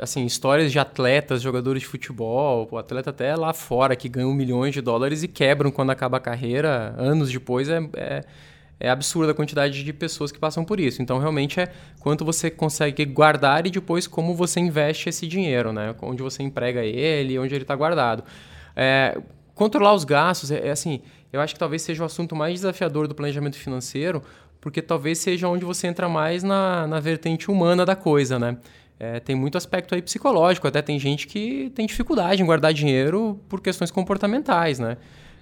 Assim, 0.00 0.24
histórias 0.24 0.70
de 0.70 0.78
atletas, 0.78 1.42
jogadores 1.42 1.82
de 1.82 1.88
futebol, 1.88 2.68
o 2.70 2.78
atleta 2.78 3.10
até 3.10 3.34
lá 3.34 3.52
fora 3.52 3.96
que 3.96 4.08
ganham 4.08 4.32
milhões 4.32 4.72
de 4.72 4.80
dólares 4.80 5.24
e 5.24 5.28
quebram 5.28 5.72
quando 5.72 5.90
acaba 5.90 6.18
a 6.18 6.20
carreira, 6.20 6.94
anos 6.96 7.32
depois, 7.32 7.68
é, 7.68 7.80
é 7.96 8.20
é 8.80 8.88
absurda 8.88 9.32
a 9.32 9.34
quantidade 9.34 9.82
de 9.82 9.92
pessoas 9.92 10.30
que 10.30 10.38
passam 10.38 10.64
por 10.64 10.78
isso. 10.78 11.02
Então, 11.02 11.18
realmente 11.18 11.60
é 11.60 11.72
quanto 12.00 12.24
você 12.24 12.50
consegue 12.50 13.04
guardar 13.04 13.66
e 13.66 13.70
depois 13.70 14.06
como 14.06 14.34
você 14.34 14.60
investe 14.60 15.08
esse 15.08 15.26
dinheiro, 15.26 15.72
né? 15.72 15.94
Onde 16.00 16.22
você 16.22 16.42
emprega 16.42 16.84
ele, 16.84 17.38
onde 17.38 17.54
ele 17.54 17.64
está 17.64 17.74
guardado. 17.74 18.22
É, 18.76 19.20
controlar 19.54 19.94
os 19.94 20.04
gastos, 20.04 20.52
é, 20.52 20.68
é, 20.68 20.70
assim, 20.70 21.00
eu 21.32 21.40
acho 21.40 21.54
que 21.54 21.58
talvez 21.58 21.82
seja 21.82 22.02
o 22.02 22.06
assunto 22.06 22.36
mais 22.36 22.54
desafiador 22.54 23.08
do 23.08 23.14
planejamento 23.14 23.56
financeiro, 23.56 24.22
porque 24.60 24.80
talvez 24.80 25.18
seja 25.18 25.48
onde 25.48 25.64
você 25.64 25.86
entra 25.86 26.08
mais 26.08 26.42
na, 26.42 26.86
na 26.86 27.00
vertente 27.00 27.50
humana 27.50 27.84
da 27.84 27.96
coisa, 27.96 28.38
né? 28.38 28.56
É, 29.00 29.20
tem 29.20 29.36
muito 29.36 29.56
aspecto 29.56 29.94
aí 29.94 30.02
psicológico, 30.02 30.66
até 30.66 30.82
tem 30.82 30.98
gente 30.98 31.26
que 31.28 31.70
tem 31.70 31.86
dificuldade 31.86 32.42
em 32.42 32.46
guardar 32.46 32.72
dinheiro 32.72 33.40
por 33.48 33.60
questões 33.60 33.90
comportamentais, 33.92 34.78
né? 34.78 34.96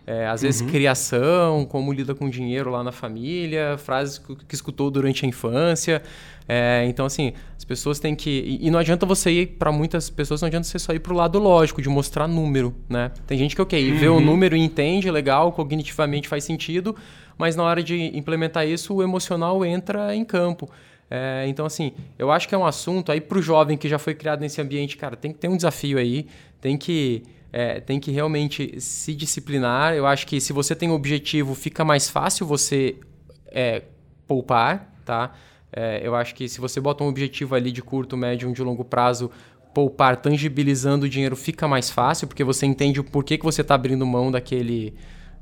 É, 0.06 0.24
às 0.28 0.42
vezes, 0.42 0.60
uhum. 0.60 0.68
criação, 0.68 1.64
como 1.64 1.92
lida 1.92 2.14
com 2.14 2.30
dinheiro 2.30 2.70
lá 2.70 2.84
na 2.84 2.92
família, 2.92 3.76
frases 3.76 4.18
que, 4.18 4.36
que 4.36 4.54
escutou 4.54 4.88
durante 4.88 5.24
a 5.24 5.28
infância. 5.28 6.00
É, 6.48 6.86
então, 6.88 7.04
assim, 7.06 7.32
as 7.58 7.64
pessoas 7.64 7.98
têm 7.98 8.14
que. 8.14 8.30
E, 8.30 8.68
e 8.68 8.70
não 8.70 8.78
adianta 8.78 9.04
você 9.04 9.32
ir, 9.32 9.46
para 9.58 9.72
muitas 9.72 10.08
pessoas, 10.08 10.40
não 10.40 10.46
adianta 10.46 10.64
você 10.64 10.78
só 10.78 10.92
ir 10.92 11.00
para 11.00 11.12
o 11.12 11.16
lado 11.16 11.40
lógico, 11.40 11.82
de 11.82 11.88
mostrar 11.88 12.28
número, 12.28 12.72
né? 12.88 13.10
Tem 13.26 13.36
gente 13.36 13.56
que, 13.56 13.60
ok, 13.60 13.90
uhum. 13.90 13.98
vê 13.98 14.08
o 14.08 14.20
número 14.20 14.56
e 14.56 14.60
entende, 14.60 15.10
legal, 15.10 15.50
cognitivamente 15.50 16.28
faz 16.28 16.44
sentido, 16.44 16.94
mas 17.36 17.56
na 17.56 17.64
hora 17.64 17.82
de 17.82 18.16
implementar 18.16 18.64
isso, 18.64 18.94
o 18.94 19.02
emocional 19.02 19.64
entra 19.64 20.14
em 20.14 20.24
campo. 20.24 20.70
É, 21.10 21.46
então, 21.48 21.66
assim, 21.66 21.92
eu 22.16 22.30
acho 22.30 22.48
que 22.48 22.54
é 22.54 22.58
um 22.58 22.66
assunto 22.66 23.10
aí 23.10 23.20
para 23.20 23.38
o 23.38 23.42
jovem 23.42 23.76
que 23.76 23.88
já 23.88 23.98
foi 23.98 24.14
criado 24.14 24.40
nesse 24.40 24.60
ambiente, 24.60 24.96
cara, 24.96 25.16
tem 25.16 25.32
que 25.32 25.38
ter 25.38 25.48
um 25.48 25.56
desafio 25.56 25.98
aí, 25.98 26.26
tem 26.60 26.76
que 26.76 27.24
é, 27.56 27.80
tem 27.80 27.98
que 27.98 28.10
realmente 28.10 28.78
se 28.78 29.14
disciplinar. 29.14 29.94
Eu 29.94 30.06
acho 30.06 30.26
que 30.26 30.38
se 30.42 30.52
você 30.52 30.76
tem 30.76 30.90
um 30.90 30.92
objetivo, 30.92 31.54
fica 31.54 31.86
mais 31.86 32.06
fácil 32.06 32.46
você 32.46 32.96
é, 33.46 33.82
poupar, 34.26 34.92
tá? 35.06 35.32
É, 35.72 36.06
eu 36.06 36.14
acho 36.14 36.34
que 36.34 36.50
se 36.50 36.60
você 36.60 36.78
bota 36.82 37.02
um 37.02 37.06
objetivo 37.08 37.54
ali 37.54 37.72
de 37.72 37.80
curto, 37.80 38.14
médio, 38.14 38.52
de 38.52 38.62
longo 38.62 38.84
prazo, 38.84 39.30
poupar, 39.72 40.18
tangibilizando 40.18 41.06
o 41.06 41.08
dinheiro, 41.08 41.34
fica 41.34 41.66
mais 41.66 41.88
fácil, 41.88 42.26
porque 42.26 42.44
você 42.44 42.66
entende 42.66 43.00
o 43.00 43.04
porquê 43.04 43.38
que 43.38 43.44
você 43.44 43.62
está 43.62 43.74
abrindo 43.74 44.04
mão 44.04 44.30
daquele, 44.30 44.92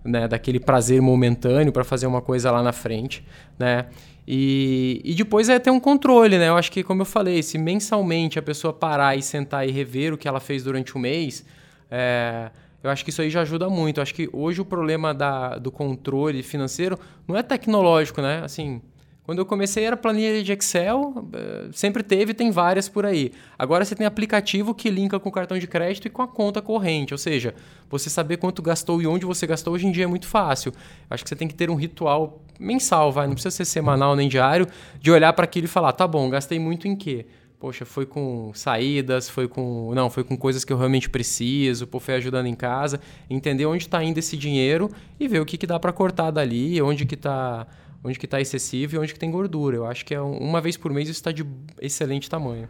né, 0.05 0.29
daquele 0.29 0.61
prazer 0.61 1.03
momentâneo 1.03 1.73
para 1.73 1.83
fazer 1.83 2.07
uma 2.07 2.23
coisa 2.23 2.49
lá 2.53 2.63
na 2.63 2.73
frente, 2.73 3.25
né? 3.59 3.87
E, 4.25 5.03
e 5.05 5.15
depois 5.15 5.49
é 5.49 5.59
ter 5.59 5.71
um 5.71 5.81
controle, 5.81 6.39
né? 6.39 6.49
Eu 6.49 6.57
acho 6.57 6.71
que, 6.71 6.85
como 6.85 7.03
eu 7.03 7.07
falei, 7.07 7.43
se 7.43 7.59
mensalmente 7.59 8.39
a 8.39 8.43
pessoa 8.43 8.73
parar 8.73 9.19
e 9.19 9.23
sentar 9.23 9.69
e 9.69 9.73
rever 9.73 10.15
o 10.15 10.17
que 10.17 10.29
ela 10.29 10.39
fez 10.39 10.63
durante 10.63 10.95
o 10.95 10.99
mês, 11.01 11.45
é, 11.91 12.51
eu 12.83 12.91
acho 12.91 13.03
que 13.03 13.11
isso 13.11 13.23
aí 13.23 13.31
já 13.31 13.41
ajuda 13.41 13.69
muito. 13.71 13.99
Eu 13.99 14.03
acho 14.03 14.15
que 14.15 14.29
hoje 14.33 14.61
o 14.61 14.65
problema 14.65 15.15
da, 15.15 15.57
do 15.57 15.71
controle 15.71 16.43
financeiro 16.43 16.99
não 17.27 17.37
é 17.37 17.43
tecnológico, 17.43 18.21
né? 18.21 18.43
Assim, 18.45 18.83
quando 19.25 19.39
eu 19.39 19.47
comecei 19.47 19.85
era 19.85 19.97
planilha 19.97 20.43
de 20.45 20.53
Excel, 20.53 21.27
é, 21.33 21.69
sempre 21.73 22.03
teve, 22.03 22.35
tem 22.35 22.51
várias 22.51 22.91
por 22.91 23.07
aí. 23.07 23.33
Agora 23.59 23.83
você 23.83 23.95
tem 23.95 24.07
aplicativo 24.07 24.75
que 24.75 24.91
linka 24.91 25.19
com 25.19 25.31
o 25.31 25.33
cartão 25.33 25.59
de 25.59 25.67
crédito 25.67 26.07
e 26.07 26.11
com 26.11 26.21
a 26.21 26.29
conta 26.29 26.61
corrente, 26.61 27.15
ou 27.15 27.19
seja, 27.19 27.55
você 27.89 28.11
saber 28.11 28.37
quanto 28.37 28.61
gastou 28.61 29.01
e 29.01 29.07
onde 29.07 29.25
você 29.25 29.47
gastou 29.47 29.73
hoje 29.73 29.87
em 29.87 29.91
dia 29.91 30.05
é 30.05 30.07
muito 30.07 30.27
fácil. 30.27 30.75
Acho 31.09 31.25
que 31.25 31.31
você 31.31 31.37
tem 31.37 31.49
que 31.49 31.55
ter 31.55 31.71
um 31.71 31.75
ritual 31.75 32.43
mensal, 32.61 33.11
vai, 33.11 33.27
não 33.27 33.33
precisa 33.33 33.57
ser 33.57 33.65
semanal 33.65 34.15
nem 34.15 34.29
diário, 34.29 34.67
de 35.01 35.11
olhar 35.11 35.33
para 35.33 35.45
aquilo 35.45 35.65
e 35.65 35.69
falar, 35.69 35.93
tá 35.93 36.07
bom, 36.07 36.29
gastei 36.29 36.59
muito 36.59 36.87
em 36.87 36.95
quê? 36.95 37.25
Poxa, 37.59 37.85
foi 37.85 38.07
com 38.07 38.53
saídas, 38.55 39.29
foi 39.29 39.49
com. 39.49 39.93
Não, 39.95 40.11
foi 40.11 40.25
com 40.25 40.37
coisas 40.37 40.65
que 40.65 40.73
eu 40.73 40.77
realmente 40.77 41.09
preciso, 41.09 41.87
pô, 41.87 41.99
foi 41.99 42.15
ajudando 42.15 42.47
em 42.47 42.55
casa, 42.55 43.01
entender 43.29 43.67
onde 43.67 43.85
está 43.85 44.03
indo 44.03 44.19
esse 44.19 44.37
dinheiro 44.37 44.91
e 45.19 45.27
ver 45.27 45.41
o 45.41 45.47
que, 45.47 45.57
que 45.57 45.67
dá 45.67 45.79
para 45.79 45.93
cortar 45.93 46.31
dali, 46.31 46.81
onde 46.83 47.05
que 47.05 47.15
está 47.15 47.67
onde 48.05 48.19
que 48.19 48.27
está 48.27 48.39
excessivo 48.39 48.97
e 48.97 48.99
onde 48.99 49.15
que 49.15 49.19
tem 49.19 49.31
gordura. 49.31 49.77
Eu 49.77 49.87
acho 49.87 50.05
que 50.05 50.15
é 50.15 50.21
uma 50.21 50.61
vez 50.61 50.77
por 50.77 50.93
mês 50.93 51.09
isso 51.09 51.19
está 51.19 51.33
de 51.33 51.47
excelente 51.81 52.29
tamanho. 52.29 52.69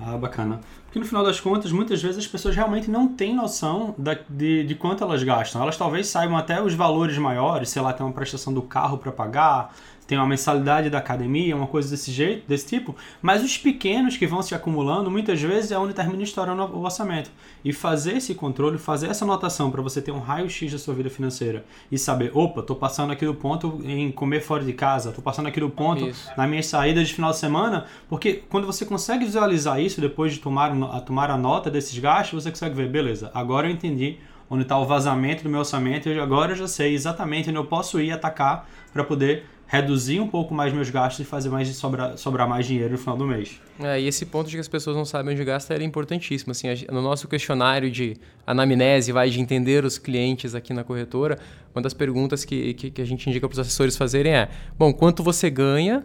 Ah, 0.00 0.16
bacana. 0.16 0.60
Porque 0.86 0.98
no 0.98 1.04
final 1.04 1.24
das 1.24 1.38
contas, 1.38 1.70
muitas 1.70 2.02
vezes 2.02 2.18
as 2.18 2.26
pessoas 2.26 2.56
realmente 2.56 2.90
não 2.90 3.06
têm 3.06 3.34
noção 3.34 3.94
da, 3.96 4.18
de, 4.28 4.64
de 4.64 4.74
quanto 4.74 5.04
elas 5.04 5.22
gastam. 5.22 5.62
Elas 5.62 5.76
talvez 5.76 6.08
saibam 6.08 6.36
até 6.36 6.60
os 6.60 6.74
valores 6.74 7.16
maiores, 7.16 7.68
sei 7.68 7.80
lá, 7.80 7.92
tem 7.92 8.04
uma 8.04 8.12
prestação 8.12 8.52
do 8.52 8.62
carro 8.62 8.98
para 8.98 9.12
pagar, 9.12 9.72
tem 10.06 10.18
uma 10.18 10.26
mensalidade 10.26 10.90
da 10.90 10.98
academia, 10.98 11.56
uma 11.56 11.66
coisa 11.66 11.88
desse 11.90 12.10
jeito, 12.10 12.46
desse 12.46 12.66
tipo, 12.66 12.94
mas 13.22 13.42
os 13.42 13.56
pequenos 13.56 14.16
que 14.16 14.26
vão 14.26 14.42
se 14.42 14.54
acumulando, 14.54 15.10
muitas 15.10 15.40
vezes 15.40 15.70
é 15.70 15.78
onde 15.78 15.94
termina 15.94 16.22
estourando 16.22 16.62
o 16.62 16.84
orçamento. 16.84 17.30
E 17.64 17.72
fazer 17.72 18.18
esse 18.18 18.34
controle, 18.34 18.76
fazer 18.78 19.08
essa 19.08 19.24
anotação 19.24 19.70
para 19.70 19.80
você 19.80 20.02
ter 20.02 20.12
um 20.12 20.18
raio-x 20.18 20.70
da 20.72 20.78
sua 20.78 20.94
vida 20.94 21.08
financeira 21.08 21.64
e 21.90 21.98
saber, 21.98 22.30
opa, 22.34 22.62
tô 22.62 22.74
passando 22.74 23.12
aqui 23.12 23.24
do 23.24 23.34
ponto 23.34 23.80
em 23.84 24.12
comer 24.12 24.40
fora 24.40 24.62
de 24.62 24.72
casa, 24.72 25.12
tô 25.12 25.22
passando 25.22 25.48
aqui 25.48 25.60
do 25.60 25.70
ponto 25.70 26.06
isso. 26.06 26.30
na 26.36 26.46
minha 26.46 26.62
saída 26.62 27.02
de 27.02 27.14
final 27.14 27.30
de 27.30 27.38
semana, 27.38 27.86
porque 28.08 28.42
quando 28.48 28.66
você 28.66 28.84
consegue 28.84 29.24
visualizar 29.24 29.80
isso 29.80 30.00
depois 30.00 30.32
de 30.32 30.40
tomar 30.40 30.70
a, 30.70 31.00
tomar 31.00 31.30
a 31.30 31.38
nota 31.38 31.70
desses 31.70 31.98
gastos, 31.98 32.42
você 32.42 32.50
consegue 32.50 32.74
ver, 32.74 32.88
beleza, 32.88 33.30
agora 33.34 33.66
eu 33.66 33.72
entendi 33.72 34.18
onde 34.50 34.62
está 34.62 34.78
o 34.78 34.84
vazamento 34.84 35.42
do 35.42 35.48
meu 35.48 35.60
orçamento 35.60 36.08
e 36.08 36.18
agora 36.18 36.52
eu 36.52 36.56
já 36.56 36.68
sei 36.68 36.94
exatamente 36.94 37.48
onde 37.48 37.58
eu 37.58 37.64
posso 37.64 37.98
ir 38.00 38.12
atacar 38.12 38.68
para 38.92 39.02
poder 39.02 39.46
reduzir 39.66 40.20
um 40.20 40.28
pouco 40.28 40.54
mais 40.54 40.72
meus 40.72 40.90
gastos 40.90 41.26
e 41.26 41.28
fazer 41.28 41.48
mais 41.48 41.68
sobrar, 41.68 42.16
sobrar 42.16 42.48
mais 42.48 42.66
dinheiro 42.66 42.92
no 42.92 42.98
final 42.98 43.16
do 43.16 43.26
mês. 43.26 43.60
É, 43.80 44.00
e 44.00 44.06
esse 44.06 44.26
ponto 44.26 44.48
de 44.48 44.56
que 44.56 44.60
as 44.60 44.68
pessoas 44.68 44.96
não 44.96 45.04
sabem 45.04 45.34
onde 45.34 45.44
gasta 45.44 45.74
é 45.74 45.82
importantíssimo. 45.82 46.52
Assim, 46.52 46.68
no 46.90 47.02
nosso 47.02 47.26
questionário 47.26 47.90
de 47.90 48.16
anamnese, 48.46 49.10
vai 49.10 49.30
de 49.30 49.40
entender 49.40 49.84
os 49.84 49.98
clientes 49.98 50.54
aqui 50.54 50.72
na 50.72 50.84
corretora, 50.84 51.38
uma 51.74 51.82
das 51.82 51.94
perguntas 51.94 52.44
que, 52.44 52.74
que, 52.74 52.90
que 52.90 53.02
a 53.02 53.04
gente 53.04 53.28
indica 53.28 53.48
para 53.48 53.54
os 53.54 53.58
assessores 53.58 53.96
fazerem 53.96 54.32
é: 54.32 54.48
bom, 54.78 54.92
quanto 54.92 55.22
você 55.22 55.50
ganha, 55.50 56.04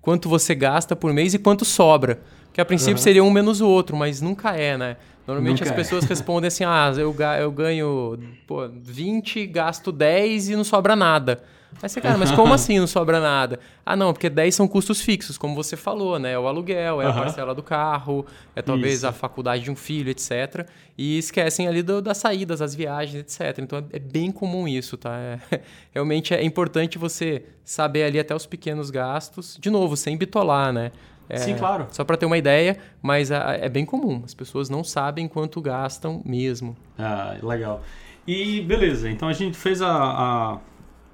quanto 0.00 0.28
você 0.28 0.54
gasta 0.54 0.96
por 0.96 1.12
mês 1.12 1.34
e 1.34 1.38
quanto 1.38 1.64
sobra? 1.64 2.20
Que 2.52 2.60
a 2.60 2.64
princípio 2.64 2.94
uhum. 2.94 3.02
seria 3.02 3.22
um 3.22 3.30
menos 3.30 3.60
o 3.60 3.68
outro, 3.68 3.96
mas 3.96 4.20
nunca 4.20 4.56
é, 4.56 4.76
né? 4.76 4.96
Normalmente 5.26 5.60
nunca 5.60 5.70
as 5.70 5.76
pessoas 5.76 6.04
é. 6.04 6.08
respondem 6.08 6.48
assim: 6.48 6.64
ah, 6.64 6.92
eu, 6.96 7.14
eu 7.38 7.52
ganho 7.52 8.18
pô, 8.46 8.68
20, 8.68 9.46
gasto 9.46 9.92
10 9.92 10.50
e 10.50 10.56
não 10.56 10.64
sobra 10.64 10.96
nada. 10.96 11.42
Aí 11.82 11.88
você, 11.88 12.00
cara, 12.00 12.18
mas 12.18 12.30
como 12.32 12.52
assim 12.52 12.78
não 12.78 12.86
sobra 12.86 13.20
nada? 13.20 13.58
Ah, 13.86 13.96
não, 13.96 14.12
porque 14.12 14.28
10 14.28 14.54
são 14.54 14.68
custos 14.68 15.00
fixos, 15.00 15.38
como 15.38 15.54
você 15.54 15.76
falou, 15.76 16.18
né? 16.18 16.32
É 16.32 16.38
o 16.38 16.46
aluguel, 16.46 17.00
é 17.00 17.06
a 17.06 17.12
parcela 17.12 17.54
do 17.54 17.62
carro, 17.62 18.26
é 18.54 18.60
talvez 18.60 18.98
Isso. 18.98 19.06
a 19.06 19.12
faculdade 19.12 19.64
de 19.64 19.70
um 19.70 19.76
filho, 19.76 20.10
etc. 20.10 20.66
E 20.98 21.18
esquecem 21.18 21.66
ali 21.68 21.82
do, 21.82 22.02
das 22.02 22.18
saídas, 22.18 22.58
das 22.58 22.74
viagens, 22.74 23.20
etc. 23.20 23.58
Então 23.60 23.78
é, 23.78 23.96
é 23.96 23.98
bem 23.98 24.30
comum 24.30 24.68
isso, 24.68 24.96
tá? 24.96 25.16
É, 25.16 25.38
realmente 25.92 26.34
é 26.34 26.44
importante 26.44 26.98
você 26.98 27.44
saber 27.64 28.04
ali 28.04 28.18
até 28.18 28.34
os 28.34 28.46
pequenos 28.46 28.90
gastos, 28.90 29.56
de 29.60 29.70
novo, 29.70 29.96
sem 29.96 30.16
bitolar, 30.16 30.72
né? 30.72 30.92
É, 31.30 31.38
Sim, 31.38 31.54
claro. 31.56 31.86
Só 31.92 32.02
para 32.02 32.16
ter 32.16 32.26
uma 32.26 32.36
ideia, 32.36 32.76
mas 33.00 33.30
a, 33.30 33.54
é 33.54 33.68
bem 33.68 33.86
comum. 33.86 34.20
As 34.24 34.34
pessoas 34.34 34.68
não 34.68 34.82
sabem 34.82 35.28
quanto 35.28 35.60
gastam 35.60 36.20
mesmo. 36.26 36.76
Ah, 36.98 37.36
legal. 37.40 37.82
E 38.26 38.60
beleza, 38.60 39.08
então 39.08 39.28
a 39.28 39.32
gente 39.32 39.56
fez 39.56 39.80
a, 39.80 39.88
a 39.90 40.58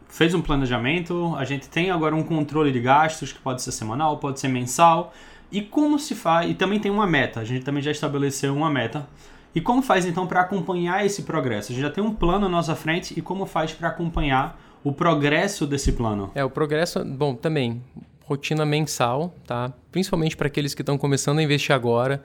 fez 0.08 0.34
um 0.34 0.40
planejamento, 0.40 1.34
a 1.36 1.44
gente 1.44 1.68
tem 1.68 1.90
agora 1.90 2.14
um 2.14 2.22
controle 2.22 2.72
de 2.72 2.80
gastos 2.80 3.32
que 3.32 3.38
pode 3.38 3.62
ser 3.62 3.72
semanal, 3.72 4.18
pode 4.18 4.40
ser 4.40 4.48
mensal. 4.48 5.12
E 5.50 5.60
como 5.60 5.98
se 5.98 6.14
faz? 6.14 6.50
E 6.50 6.54
também 6.54 6.80
tem 6.80 6.90
uma 6.90 7.06
meta, 7.06 7.40
a 7.40 7.44
gente 7.44 7.64
também 7.64 7.82
já 7.82 7.90
estabeleceu 7.90 8.54
uma 8.54 8.70
meta. 8.70 9.06
E 9.54 9.60
como 9.60 9.80
faz 9.80 10.04
então 10.04 10.26
para 10.26 10.42
acompanhar 10.42 11.06
esse 11.06 11.22
progresso? 11.22 11.72
A 11.72 11.74
gente 11.74 11.82
já 11.82 11.90
tem 11.90 12.04
um 12.04 12.12
plano 12.12 12.46
à 12.46 12.48
nossa 12.48 12.74
frente 12.74 13.14
e 13.16 13.22
como 13.22 13.46
faz 13.46 13.72
para 13.72 13.88
acompanhar 13.88 14.60
o 14.84 14.92
progresso 14.92 15.66
desse 15.66 15.92
plano? 15.92 16.30
É, 16.34 16.44
o 16.44 16.50
progresso, 16.50 17.04
bom, 17.04 17.34
também 17.34 17.82
rotina 18.24 18.66
mensal, 18.66 19.34
tá? 19.46 19.72
Principalmente 19.90 20.36
para 20.36 20.48
aqueles 20.48 20.74
que 20.74 20.82
estão 20.82 20.98
começando 20.98 21.38
a 21.38 21.42
investir 21.42 21.74
agora. 21.74 22.22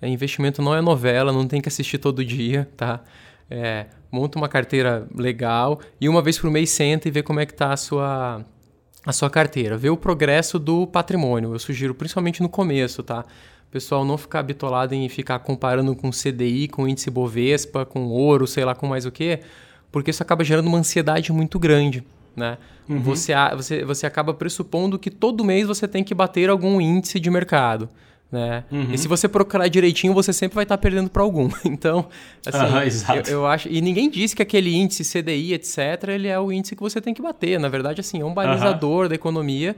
É, 0.00 0.08
investimento 0.08 0.62
não 0.62 0.74
é 0.74 0.80
novela, 0.80 1.32
não 1.32 1.46
tem 1.46 1.60
que 1.60 1.68
assistir 1.68 1.98
todo 1.98 2.24
dia, 2.24 2.68
tá? 2.76 3.00
É, 3.50 3.86
monta 4.12 4.38
uma 4.38 4.48
carteira 4.48 5.08
legal 5.14 5.80
e 6.00 6.08
uma 6.08 6.22
vez 6.22 6.38
por 6.38 6.50
mês 6.50 6.70
senta 6.70 7.08
e 7.08 7.10
vê 7.10 7.22
como 7.22 7.40
é 7.40 7.46
que 7.46 7.52
está 7.52 7.72
a 7.72 7.76
sua, 7.76 8.44
a 9.04 9.12
sua 9.12 9.28
carteira. 9.28 9.76
Vê 9.76 9.90
o 9.90 9.96
progresso 9.96 10.58
do 10.58 10.86
patrimônio. 10.86 11.52
Eu 11.52 11.58
sugiro 11.58 11.94
principalmente 11.94 12.42
no 12.42 12.48
começo, 12.48 13.02
tá? 13.02 13.24
O 13.68 13.70
pessoal 13.70 14.04
não 14.04 14.18
ficar 14.18 14.42
bitolado 14.42 14.94
em 14.94 15.08
ficar 15.08 15.38
comparando 15.40 15.94
com 15.94 16.10
CDI, 16.10 16.68
com 16.68 16.88
índice 16.88 17.10
Bovespa, 17.10 17.84
com 17.84 18.08
ouro, 18.08 18.46
sei 18.46 18.64
lá 18.64 18.74
com 18.74 18.86
mais 18.86 19.06
o 19.06 19.12
que, 19.12 19.40
porque 19.92 20.10
isso 20.10 20.22
acaba 20.22 20.42
gerando 20.42 20.66
uma 20.66 20.78
ansiedade 20.78 21.32
muito 21.32 21.58
grande. 21.58 22.04
Né? 22.34 22.58
Uhum. 22.88 23.00
Você, 23.02 23.32
você, 23.56 23.84
você 23.84 24.06
acaba 24.06 24.34
pressupondo 24.34 24.98
que 24.98 25.10
todo 25.10 25.44
mês 25.44 25.66
você 25.66 25.86
tem 25.86 26.02
que 26.02 26.14
bater 26.14 26.50
algum 26.50 26.80
índice 26.80 27.20
de 27.20 27.30
mercado. 27.30 27.88
Né? 28.30 28.62
Uhum. 28.70 28.92
E 28.92 28.98
se 28.98 29.08
você 29.08 29.28
procurar 29.28 29.66
direitinho, 29.68 30.14
você 30.14 30.32
sempre 30.32 30.54
vai 30.54 30.64
estar 30.64 30.76
tá 30.76 30.80
perdendo 30.80 31.10
para 31.10 31.22
algum. 31.22 31.48
Então, 31.64 32.06
assim, 32.46 33.10
uhum, 33.10 33.16
eu, 33.16 33.22
eu, 33.32 33.46
acho. 33.46 33.68
E 33.68 33.80
ninguém 33.80 34.08
disse 34.08 34.36
que 34.36 34.42
aquele 34.42 34.74
índice 34.74 35.04
CDI, 35.04 35.54
etc., 35.54 36.08
ele 36.08 36.28
é 36.28 36.38
o 36.38 36.52
índice 36.52 36.76
que 36.76 36.82
você 36.82 37.00
tem 37.00 37.12
que 37.12 37.22
bater. 37.22 37.58
Na 37.58 37.68
verdade, 37.68 38.00
assim, 38.00 38.20
é 38.20 38.24
um 38.24 38.34
balizador 38.34 39.02
uhum. 39.02 39.08
da 39.08 39.14
economia 39.14 39.74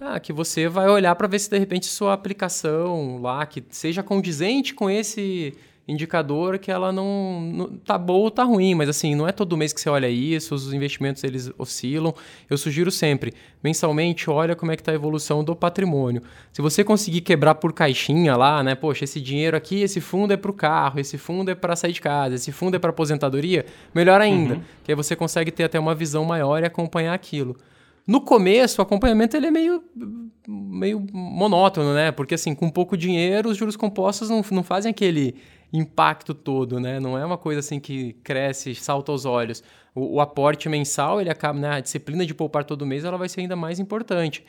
ah, 0.00 0.20
que 0.20 0.32
você 0.32 0.68
vai 0.68 0.88
olhar 0.88 1.14
para 1.14 1.26
ver 1.26 1.38
se 1.38 1.48
de 1.48 1.58
repente 1.58 1.86
sua 1.86 2.12
aplicação 2.12 3.20
lá 3.22 3.46
que 3.46 3.64
seja 3.70 4.02
condizente 4.02 4.74
com 4.74 4.90
esse 4.90 5.54
indicador 5.86 6.58
que 6.58 6.70
ela 6.70 6.90
não, 6.90 7.40
não 7.40 7.68
tá 7.76 7.98
boa 7.98 8.24
ou 8.24 8.30
tá 8.30 8.42
ruim, 8.42 8.74
mas 8.74 8.88
assim, 8.88 9.14
não 9.14 9.28
é 9.28 9.32
todo 9.32 9.56
mês 9.56 9.72
que 9.72 9.80
você 9.80 9.88
olha 9.90 10.08
isso, 10.08 10.54
os 10.54 10.72
investimentos 10.72 11.22
eles 11.22 11.50
oscilam. 11.58 12.14
Eu 12.48 12.56
sugiro 12.56 12.90
sempre, 12.90 13.34
mensalmente, 13.62 14.30
olha 14.30 14.56
como 14.56 14.72
é 14.72 14.76
que 14.76 14.82
tá 14.82 14.92
a 14.92 14.94
evolução 14.94 15.44
do 15.44 15.54
patrimônio. 15.54 16.22
Se 16.52 16.62
você 16.62 16.82
conseguir 16.82 17.20
quebrar 17.20 17.56
por 17.56 17.72
caixinha 17.72 18.34
lá, 18.36 18.62
né, 18.62 18.74
poxa, 18.74 19.04
esse 19.04 19.20
dinheiro 19.20 19.56
aqui, 19.56 19.82
esse 19.82 20.00
fundo 20.00 20.32
é 20.32 20.36
para 20.36 20.50
o 20.50 20.54
carro, 20.54 20.98
esse 20.98 21.18
fundo 21.18 21.50
é 21.50 21.54
para 21.54 21.76
sair 21.76 21.92
de 21.92 22.00
casa, 22.00 22.34
esse 22.34 22.50
fundo 22.50 22.76
é 22.76 22.78
para 22.78 22.90
aposentadoria, 22.90 23.66
melhor 23.94 24.20
ainda, 24.20 24.54
uhum. 24.54 24.62
que 24.82 24.90
aí 24.90 24.96
você 24.96 25.14
consegue 25.14 25.50
ter 25.50 25.64
até 25.64 25.78
uma 25.78 25.94
visão 25.94 26.24
maior 26.24 26.62
e 26.62 26.66
acompanhar 26.66 27.12
aquilo. 27.12 27.56
No 28.06 28.20
começo, 28.20 28.80
o 28.80 28.82
acompanhamento 28.82 29.34
ele 29.34 29.46
é 29.46 29.50
meio, 29.50 29.82
meio 30.46 31.06
monótono, 31.10 31.94
né? 31.94 32.12
Porque 32.12 32.34
assim, 32.34 32.54
com 32.54 32.68
pouco 32.68 32.98
dinheiro, 32.98 33.48
os 33.48 33.56
juros 33.56 33.76
compostos 33.76 34.28
não, 34.28 34.44
não 34.50 34.62
fazem 34.62 34.90
aquele 34.90 35.36
impacto 35.74 36.32
todo, 36.32 36.78
né? 36.78 37.00
Não 37.00 37.18
é 37.18 37.26
uma 37.26 37.36
coisa 37.36 37.58
assim 37.58 37.80
que 37.80 38.12
cresce, 38.22 38.76
salta 38.76 39.10
aos 39.10 39.24
olhos. 39.24 39.62
O, 39.92 40.16
o, 40.16 40.20
aporte 40.20 40.68
mensal, 40.68 41.20
ele 41.20 41.28
acaba, 41.28 41.58
né? 41.58 41.70
A 41.70 41.80
disciplina 41.80 42.24
de 42.24 42.32
poupar 42.32 42.64
todo 42.64 42.86
mês, 42.86 43.04
ela 43.04 43.18
vai 43.18 43.28
ser 43.28 43.40
ainda 43.40 43.56
mais 43.56 43.80
importante. 43.80 44.44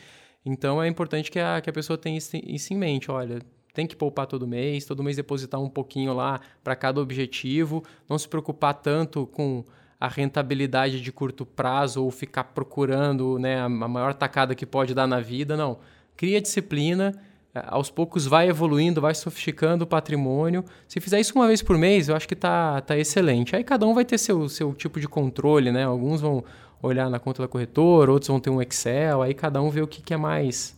Então 0.46 0.82
é 0.82 0.88
importante 0.88 1.32
que 1.32 1.39
a, 1.39 1.60
que 1.60 1.70
a 1.70 1.74
pessoa 1.74 1.98
tenha 1.98 2.15
isso, 2.15 2.38
isso 2.46 2.72
em 2.74 2.77
mente. 2.77 3.10
Olha, 3.10 3.39
tem 3.74 3.88
que 3.88 3.96
poupar 3.96 4.27
todo 4.27 4.48
mês, 4.48 4.86
todo 4.86 5.03
mês 5.03 5.15
depositar 5.15 5.60
um 5.60 5.70
pouquinho 5.70 6.13
lá 6.13 6.39
para 6.63 6.75
cada 6.75 7.01
objetivo, 7.01 7.84
não 8.08 8.20
se 8.20 8.29
preocupar 8.29 8.75
tanto 8.75 9.25
com 9.25 9.65
a 10.00 10.08
rentabilidade 10.08 11.01
de 11.01 11.12
curto 11.12 11.44
prazo 11.44 12.03
ou 12.03 12.12
ficar 12.12 12.44
procurando 12.44 13.39
né, 13.39 13.60
a 13.62 13.70
maior 13.70 14.13
tacada 14.13 14.53
que 14.53 14.65
pode 14.65 14.94
dar 14.94 15.08
na 15.08 15.20
vida. 15.20 15.58
Não. 15.58 15.79
Cria 16.15 16.39
disciplina, 16.39 17.20
aos 17.67 17.89
poucos 17.89 18.25
vai 18.25 18.50
evoluindo, 18.50 19.00
vai 19.00 19.15
sofisticando 19.15 19.83
o 19.83 19.88
patrimônio. 19.88 20.63
Se 20.88 21.00
fizer 21.00 21.19
isso 21.19 21.33
uma 21.35 21.47
vez 21.47 21.62
por 21.62 21.77
mês, 21.77 22.09
eu 22.09 22.15
acho 22.15 22.27
que 22.27 22.33
está 22.33 22.81
tá 22.81 22.97
excelente. 22.97 23.55
Aí 23.55 23.63
cada 23.63 23.85
um 23.85 23.93
vai 23.93 24.03
ter 24.03 24.17
seu, 24.17 24.50
seu 24.50 24.74
tipo 24.74 25.00
de 25.00 25.07
controle, 25.07 25.71
né? 25.71 25.85
Alguns 25.85 26.21
vão 26.21 26.43
olhar 26.81 27.09
na 27.09 27.19
conta 27.19 27.41
da 27.41 27.47
corretora, 27.47 28.12
outros 28.12 28.27
vão 28.27 28.39
ter 28.39 28.50
um 28.50 28.62
Excel, 28.62 29.21
aí 29.21 29.33
cada 29.33 29.62
um 29.62 29.69
vê 29.69 29.81
o 29.81 29.88
que, 29.88 30.01
que 30.01 30.13
é 30.13 30.17
mais. 30.17 30.75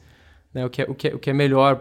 Né, 0.54 0.66
o, 0.66 0.70
que 0.70 0.82
é, 0.82 0.86
o, 0.86 0.96
que 0.96 1.08
é, 1.10 1.16
o 1.16 1.20
que 1.20 1.30
é 1.30 1.34
melhor 1.34 1.80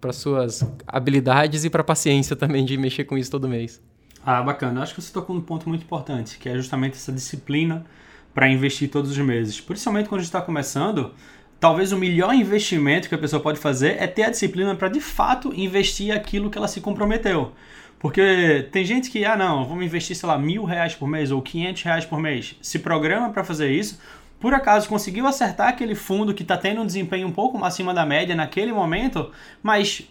para 0.00 0.12
suas 0.12 0.62
habilidades 0.86 1.64
e 1.64 1.70
para 1.70 1.80
a 1.80 1.84
paciência 1.84 2.36
também 2.36 2.64
de 2.64 2.76
mexer 2.76 3.04
com 3.04 3.16
isso 3.16 3.30
todo 3.30 3.48
mês. 3.48 3.82
Ah, 4.24 4.42
bacana. 4.42 4.80
Eu 4.80 4.82
acho 4.82 4.94
que 4.94 5.00
você 5.00 5.12
tocou 5.12 5.34
um 5.34 5.40
ponto 5.40 5.68
muito 5.68 5.82
importante, 5.82 6.38
que 6.38 6.48
é 6.48 6.54
justamente 6.54 6.94
essa 6.94 7.12
disciplina 7.12 7.86
para 8.34 8.48
investir 8.48 8.90
todos 8.90 9.10
os 9.10 9.18
meses. 9.18 9.60
Principalmente 9.60 10.08
quando 10.08 10.20
a 10.20 10.22
gente 10.22 10.28
está 10.28 10.42
começando, 10.42 11.14
talvez 11.58 11.92
o 11.92 11.98
melhor 11.98 12.34
investimento 12.34 13.08
que 13.08 13.14
a 13.14 13.18
pessoa 13.18 13.42
pode 13.42 13.58
fazer 13.58 13.96
é 14.00 14.06
ter 14.06 14.24
a 14.24 14.30
disciplina 14.30 14.74
para 14.74 14.88
de 14.88 15.00
fato 15.00 15.52
investir 15.54 16.14
aquilo 16.14 16.50
que 16.50 16.58
ela 16.58 16.68
se 16.68 16.80
comprometeu. 16.80 17.52
Porque 17.98 18.68
tem 18.70 18.84
gente 18.84 19.10
que, 19.10 19.24
ah, 19.24 19.36
não, 19.36 19.64
vamos 19.64 19.84
investir, 19.84 20.14
sei 20.14 20.28
lá, 20.28 20.38
mil 20.38 20.64
reais 20.64 20.94
por 20.94 21.08
mês 21.08 21.30
ou 21.30 21.40
quinhentos 21.40 21.82
reais 21.82 22.04
por 22.04 22.20
mês. 22.20 22.54
Se 22.60 22.78
programa 22.78 23.30
para 23.30 23.42
fazer 23.42 23.70
isso, 23.70 23.98
por 24.38 24.52
acaso 24.52 24.88
conseguiu 24.88 25.26
acertar 25.26 25.68
aquele 25.68 25.94
fundo 25.94 26.34
que 26.34 26.42
está 26.42 26.56
tendo 26.58 26.82
um 26.82 26.86
desempenho 26.86 27.26
um 27.26 27.32
pouco 27.32 27.64
acima 27.64 27.94
da 27.94 28.04
média 28.04 28.34
naquele 28.34 28.72
momento, 28.72 29.30
mas 29.62 30.06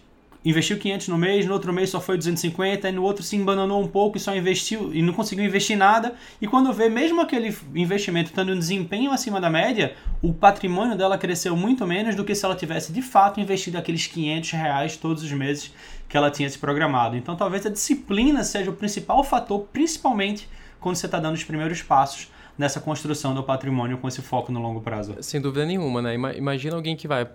investiu 0.48 0.78
500 0.78 1.08
no 1.08 1.18
mês, 1.18 1.44
no 1.44 1.52
outro 1.52 1.72
mês 1.72 1.90
só 1.90 2.00
foi 2.00 2.16
250, 2.16 2.88
e 2.88 2.92
no 2.92 3.02
outro 3.02 3.24
se 3.24 3.34
embananou 3.34 3.82
um 3.82 3.88
pouco 3.88 4.16
e 4.16 4.20
só 4.20 4.34
investiu 4.34 4.94
e 4.94 5.02
não 5.02 5.12
conseguiu 5.12 5.44
investir 5.44 5.76
nada. 5.76 6.14
E 6.40 6.46
quando 6.46 6.72
vê 6.72 6.88
mesmo 6.88 7.20
aquele 7.20 7.54
investimento 7.74 8.30
tendo 8.32 8.52
um 8.52 8.58
desempenho 8.58 9.10
acima 9.10 9.40
da 9.40 9.50
média, 9.50 9.96
o 10.22 10.32
patrimônio 10.32 10.96
dela 10.96 11.18
cresceu 11.18 11.56
muito 11.56 11.84
menos 11.84 12.14
do 12.14 12.24
que 12.24 12.32
se 12.32 12.44
ela 12.44 12.54
tivesse 12.54 12.92
de 12.92 13.02
fato 13.02 13.40
investido 13.40 13.76
aqueles 13.76 14.06
500 14.06 14.52
reais 14.52 14.96
todos 14.96 15.24
os 15.24 15.32
meses 15.32 15.74
que 16.08 16.16
ela 16.16 16.30
tinha 16.30 16.48
se 16.48 16.58
programado. 16.58 17.16
Então 17.16 17.34
talvez 17.34 17.66
a 17.66 17.70
disciplina 17.70 18.44
seja 18.44 18.70
o 18.70 18.74
principal 18.74 19.24
fator, 19.24 19.66
principalmente 19.72 20.48
quando 20.78 20.94
você 20.94 21.06
está 21.06 21.18
dando 21.18 21.34
os 21.34 21.42
primeiros 21.42 21.82
passos 21.82 22.30
nessa 22.56 22.80
construção 22.80 23.34
do 23.34 23.42
patrimônio 23.42 23.98
com 23.98 24.06
esse 24.06 24.22
foco 24.22 24.52
no 24.52 24.62
longo 24.62 24.80
prazo. 24.80 25.16
Sem 25.20 25.40
dúvida 25.40 25.66
nenhuma, 25.66 26.00
né? 26.00 26.14
Imagina 26.14 26.76
alguém 26.76 26.94
que 26.94 27.08
vai 27.08 27.28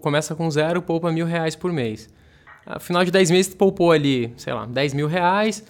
começa 0.00 0.34
com 0.34 0.50
zero, 0.50 0.82
poupa 0.82 1.10
mil 1.12 1.26
reais 1.26 1.54
por 1.54 1.72
mês. 1.72 2.08
No 2.66 2.80
final 2.80 3.04
de 3.04 3.10
10 3.10 3.30
meses, 3.30 3.54
poupou 3.54 3.92
ali, 3.92 4.32
sei 4.36 4.52
lá, 4.52 4.66
10 4.66 4.94
mil 4.94 5.06
reais, 5.06 5.62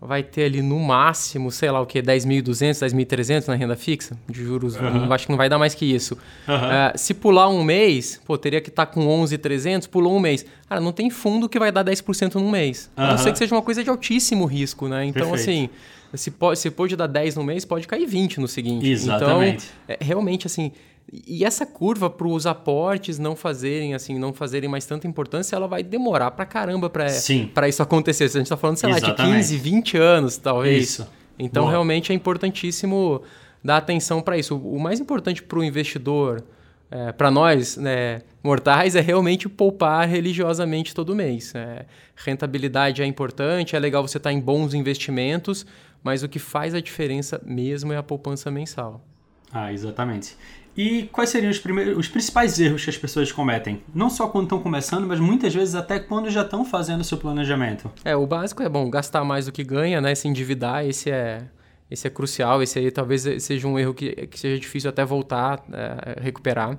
vai 0.00 0.22
ter 0.22 0.44
ali 0.44 0.62
no 0.62 0.78
máximo, 0.80 1.50
sei 1.52 1.70
lá 1.70 1.80
o 1.80 1.86
que, 1.86 2.02
10.200, 2.02 2.86
10.300 2.86 3.48
na 3.48 3.54
renda 3.54 3.76
fixa, 3.76 4.18
de 4.28 4.42
juros, 4.42 4.74
uhum. 4.74 5.12
acho 5.12 5.26
que 5.26 5.30
não 5.30 5.36
vai 5.36 5.48
dar 5.48 5.58
mais 5.58 5.74
que 5.74 5.84
isso. 5.84 6.16
Uhum. 6.48 6.54
Uh, 6.54 6.98
se 6.98 7.12
pular 7.12 7.48
um 7.48 7.62
mês, 7.62 8.20
pô, 8.24 8.38
teria 8.38 8.60
que 8.60 8.70
estar 8.70 8.86
tá 8.86 8.92
com 8.92 9.06
11.300, 9.06 9.88
pulou 9.88 10.16
um 10.16 10.20
mês. 10.20 10.44
Cara, 10.68 10.80
não 10.80 10.90
tem 10.90 11.10
fundo 11.10 11.48
que 11.48 11.58
vai 11.58 11.70
dar 11.70 11.84
10% 11.84 12.36
num 12.36 12.50
mês. 12.50 12.90
Uhum. 12.96 13.04
A 13.04 13.10
não 13.10 13.18
ser 13.18 13.30
que 13.30 13.38
seja 13.38 13.54
uma 13.54 13.62
coisa 13.62 13.84
de 13.84 13.90
altíssimo 13.90 14.46
risco, 14.46 14.88
né? 14.88 15.04
Então, 15.04 15.30
Perfeito. 15.30 15.50
assim, 15.50 15.70
se 16.14 16.30
pode, 16.30 16.58
se 16.58 16.70
pode 16.70 16.96
dar 16.96 17.06
10 17.06 17.36
no 17.36 17.44
mês, 17.44 17.66
pode 17.66 17.86
cair 17.86 18.06
20 18.06 18.40
no 18.40 18.48
seguinte. 18.48 18.88
Exatamente. 18.88 19.68
Então, 19.84 19.96
é, 20.00 20.04
realmente, 20.04 20.46
assim, 20.46 20.72
e 21.12 21.44
essa 21.44 21.66
curva 21.66 22.08
para 22.08 22.28
os 22.28 22.46
aportes 22.46 23.18
não 23.18 23.34
fazerem 23.34 23.94
assim, 23.94 24.16
não 24.16 24.32
fazerem 24.32 24.68
mais 24.68 24.86
tanta 24.86 25.08
importância, 25.08 25.56
ela 25.56 25.66
vai 25.66 25.82
demorar 25.82 26.30
para 26.30 26.46
caramba 26.46 26.88
para 26.88 27.68
isso 27.68 27.82
acontecer. 27.82 28.28
Se 28.28 28.36
a 28.36 28.40
gente 28.40 28.46
está 28.46 28.56
falando, 28.56 28.76
sei 28.76 28.90
Exatamente. 28.90 29.18
lá, 29.18 29.26
de 29.26 29.36
15, 29.36 29.56
20 29.56 29.96
anos, 29.96 30.36
talvez. 30.36 30.84
Isso. 30.84 31.08
Então, 31.36 31.64
Boa. 31.64 31.72
realmente 31.72 32.12
é 32.12 32.14
importantíssimo 32.14 33.22
dar 33.62 33.78
atenção 33.78 34.22
para 34.22 34.38
isso. 34.38 34.56
O 34.56 34.78
mais 34.78 35.00
importante 35.00 35.42
para 35.42 35.58
o 35.58 35.64
investidor, 35.64 36.44
é, 36.90 37.10
para 37.10 37.28
nós, 37.28 37.76
né, 37.76 38.22
mortais, 38.42 38.94
é 38.94 39.00
realmente 39.00 39.48
poupar 39.48 40.06
religiosamente 40.06 40.94
todo 40.94 41.14
mês. 41.14 41.52
É, 41.56 41.86
rentabilidade 42.14 43.02
é 43.02 43.06
importante, 43.06 43.74
é 43.74 43.78
legal 43.80 44.06
você 44.06 44.18
estar 44.18 44.30
tá 44.30 44.34
em 44.34 44.38
bons 44.38 44.74
investimentos, 44.74 45.66
mas 46.04 46.22
o 46.22 46.28
que 46.28 46.38
faz 46.38 46.72
a 46.72 46.80
diferença 46.80 47.40
mesmo 47.44 47.92
é 47.92 47.96
a 47.96 48.02
poupança 48.02 48.48
mensal. 48.48 49.04
Ah, 49.52 49.72
exatamente. 49.72 50.36
E 50.82 51.10
quais 51.12 51.28
seriam 51.28 51.50
os, 51.50 51.58
primeiros, 51.58 51.98
os 51.98 52.08
principais 52.08 52.58
erros 52.58 52.82
que 52.82 52.88
as 52.88 52.96
pessoas 52.96 53.30
cometem? 53.30 53.82
Não 53.94 54.08
só 54.08 54.26
quando 54.28 54.44
estão 54.44 54.58
começando, 54.60 55.06
mas 55.06 55.20
muitas 55.20 55.54
vezes 55.54 55.74
até 55.74 55.98
quando 55.98 56.30
já 56.30 56.40
estão 56.40 56.64
fazendo 56.64 57.02
o 57.02 57.04
seu 57.04 57.18
planejamento. 57.18 57.90
É, 58.02 58.16
o 58.16 58.26
básico 58.26 58.62
é 58.62 58.68
bom, 58.68 58.88
gastar 58.88 59.22
mais 59.22 59.44
do 59.44 59.52
que 59.52 59.62
ganha, 59.62 60.00
né? 60.00 60.14
Se 60.14 60.26
endividar, 60.26 60.86
esse 60.86 61.10
é, 61.10 61.42
esse 61.90 62.06
é 62.06 62.10
crucial. 62.10 62.62
Esse 62.62 62.78
aí 62.78 62.90
talvez 62.90 63.26
seja 63.40 63.68
um 63.68 63.78
erro 63.78 63.92
que, 63.92 64.26
que 64.28 64.40
seja 64.40 64.58
difícil 64.58 64.88
até 64.88 65.04
voltar, 65.04 65.62
é, 65.70 66.18
recuperar. 66.22 66.78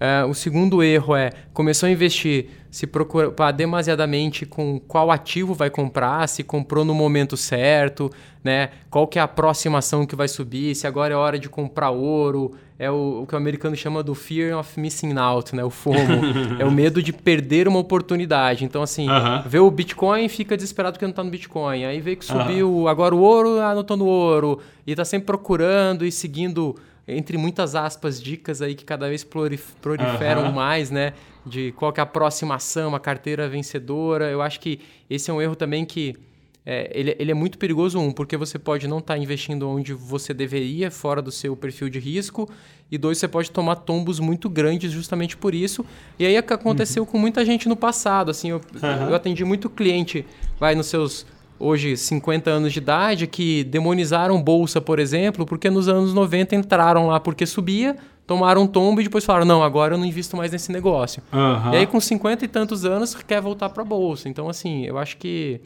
É, 0.00 0.24
o 0.24 0.32
segundo 0.32 0.82
erro 0.82 1.14
é 1.14 1.28
começou 1.52 1.86
a 1.86 1.90
investir, 1.90 2.46
se 2.70 2.86
preocupar 2.86 3.52
demasiadamente 3.52 4.46
com 4.46 4.80
qual 4.80 5.10
ativo 5.10 5.52
vai 5.52 5.68
comprar, 5.68 6.26
se 6.26 6.42
comprou 6.42 6.86
no 6.86 6.94
momento 6.94 7.36
certo, 7.36 8.10
né? 8.42 8.70
Qual 8.88 9.06
que 9.06 9.18
é 9.18 9.22
a 9.22 9.28
próxima 9.28 9.76
ação 9.78 10.06
que 10.06 10.16
vai 10.16 10.26
subir, 10.26 10.74
se 10.74 10.86
agora 10.86 11.12
é 11.12 11.16
hora 11.16 11.38
de 11.38 11.50
comprar 11.50 11.90
ouro, 11.90 12.52
é 12.78 12.90
o, 12.90 13.22
o 13.22 13.26
que 13.26 13.34
o 13.34 13.36
americano 13.36 13.76
chama 13.76 14.02
do 14.02 14.14
fear 14.14 14.58
of 14.58 14.80
missing 14.80 15.18
out, 15.18 15.54
né? 15.54 15.62
O 15.62 15.68
FOMO, 15.68 15.98
é 16.58 16.64
o 16.64 16.70
medo 16.70 17.02
de 17.02 17.12
perder 17.12 17.68
uma 17.68 17.78
oportunidade. 17.78 18.64
Então 18.64 18.82
assim, 18.82 19.06
uh 19.06 19.12
-huh. 19.12 19.46
vê 19.46 19.58
o 19.58 19.70
Bitcoin 19.70 20.30
fica 20.30 20.56
desesperado 20.56 20.94
porque 20.94 21.04
não 21.04 21.10
está 21.10 21.22
no 21.22 21.30
Bitcoin, 21.30 21.84
aí 21.84 22.00
vê 22.00 22.16
que 22.16 22.24
subiu 22.24 22.70
uh 22.70 22.84
-huh. 22.84 22.90
agora 22.90 23.14
o 23.14 23.20
ouro, 23.20 23.60
ah, 23.60 23.74
não 23.74 23.84
tô 23.84 23.98
no 23.98 24.06
ouro 24.06 24.60
e 24.86 24.92
está 24.92 25.04
sempre 25.04 25.26
procurando 25.26 26.06
e 26.06 26.10
seguindo 26.10 26.74
entre 27.16 27.36
muitas 27.36 27.74
aspas, 27.74 28.22
dicas 28.22 28.62
aí 28.62 28.74
que 28.74 28.84
cada 28.84 29.08
vez 29.08 29.24
proliferam 29.24 30.44
uhum. 30.44 30.52
mais, 30.52 30.90
né? 30.90 31.12
De 31.44 31.72
qual 31.72 31.92
que 31.92 32.00
é 32.00 32.02
a 32.02 32.06
próxima 32.06 32.54
ação, 32.56 32.94
a 32.94 33.00
carteira 33.00 33.48
vencedora. 33.48 34.30
Eu 34.30 34.42
acho 34.42 34.60
que 34.60 34.80
esse 35.08 35.30
é 35.30 35.34
um 35.34 35.40
erro 35.40 35.56
também 35.56 35.84
que 35.84 36.16
é, 36.64 36.90
ele, 36.94 37.16
ele, 37.18 37.30
é 37.30 37.34
muito 37.34 37.56
perigoso, 37.56 37.98
um, 37.98 38.12
porque 38.12 38.36
você 38.36 38.58
pode 38.58 38.86
não 38.86 38.98
estar 38.98 39.14
tá 39.14 39.18
investindo 39.18 39.68
onde 39.68 39.94
você 39.94 40.34
deveria, 40.34 40.90
fora 40.90 41.22
do 41.22 41.32
seu 41.32 41.56
perfil 41.56 41.88
de 41.88 41.98
risco, 41.98 42.48
e 42.90 42.98
dois, 42.98 43.18
você 43.18 43.26
pode 43.26 43.50
tomar 43.50 43.76
tombos 43.76 44.20
muito 44.20 44.48
grandes 44.48 44.92
justamente 44.92 45.36
por 45.36 45.54
isso. 45.54 45.84
E 46.18 46.26
aí 46.26 46.36
é 46.36 46.42
que 46.42 46.52
aconteceu 46.52 47.02
uhum. 47.02 47.08
com 47.08 47.18
muita 47.18 47.44
gente 47.44 47.68
no 47.68 47.76
passado, 47.76 48.30
assim, 48.30 48.50
eu, 48.50 48.60
uhum. 48.82 49.08
eu 49.08 49.14
atendi 49.14 49.44
muito 49.44 49.70
cliente, 49.70 50.24
vai 50.58 50.74
nos 50.74 50.86
seus 50.86 51.26
hoje 51.60 51.96
50 51.96 52.50
anos 52.50 52.72
de 52.72 52.78
idade 52.78 53.26
que 53.26 53.62
demonizaram 53.64 54.42
bolsa, 54.42 54.80
por 54.80 54.98
exemplo, 54.98 55.44
porque 55.44 55.68
nos 55.68 55.86
anos 55.86 56.14
90 56.14 56.56
entraram 56.56 57.06
lá 57.06 57.20
porque 57.20 57.46
subia, 57.46 57.96
tomaram 58.26 58.62
um 58.62 58.66
tombo 58.66 59.00
e 59.00 59.04
depois 59.04 59.24
falaram: 59.24 59.44
não, 59.44 59.62
agora 59.62 59.94
eu 59.94 59.98
não 59.98 60.06
invisto 60.06 60.36
mais 60.36 60.50
nesse 60.50 60.72
negócio. 60.72 61.22
Uhum. 61.32 61.74
E 61.74 61.76
aí, 61.76 61.86
com 61.86 62.00
50 62.00 62.44
e 62.44 62.48
tantos 62.48 62.84
anos, 62.84 63.14
quer 63.14 63.40
voltar 63.40 63.68
para 63.68 63.82
a 63.82 63.86
bolsa. 63.86 64.28
Então, 64.28 64.48
assim, 64.48 64.84
eu 64.84 64.98
acho 64.98 65.18
que. 65.18 65.60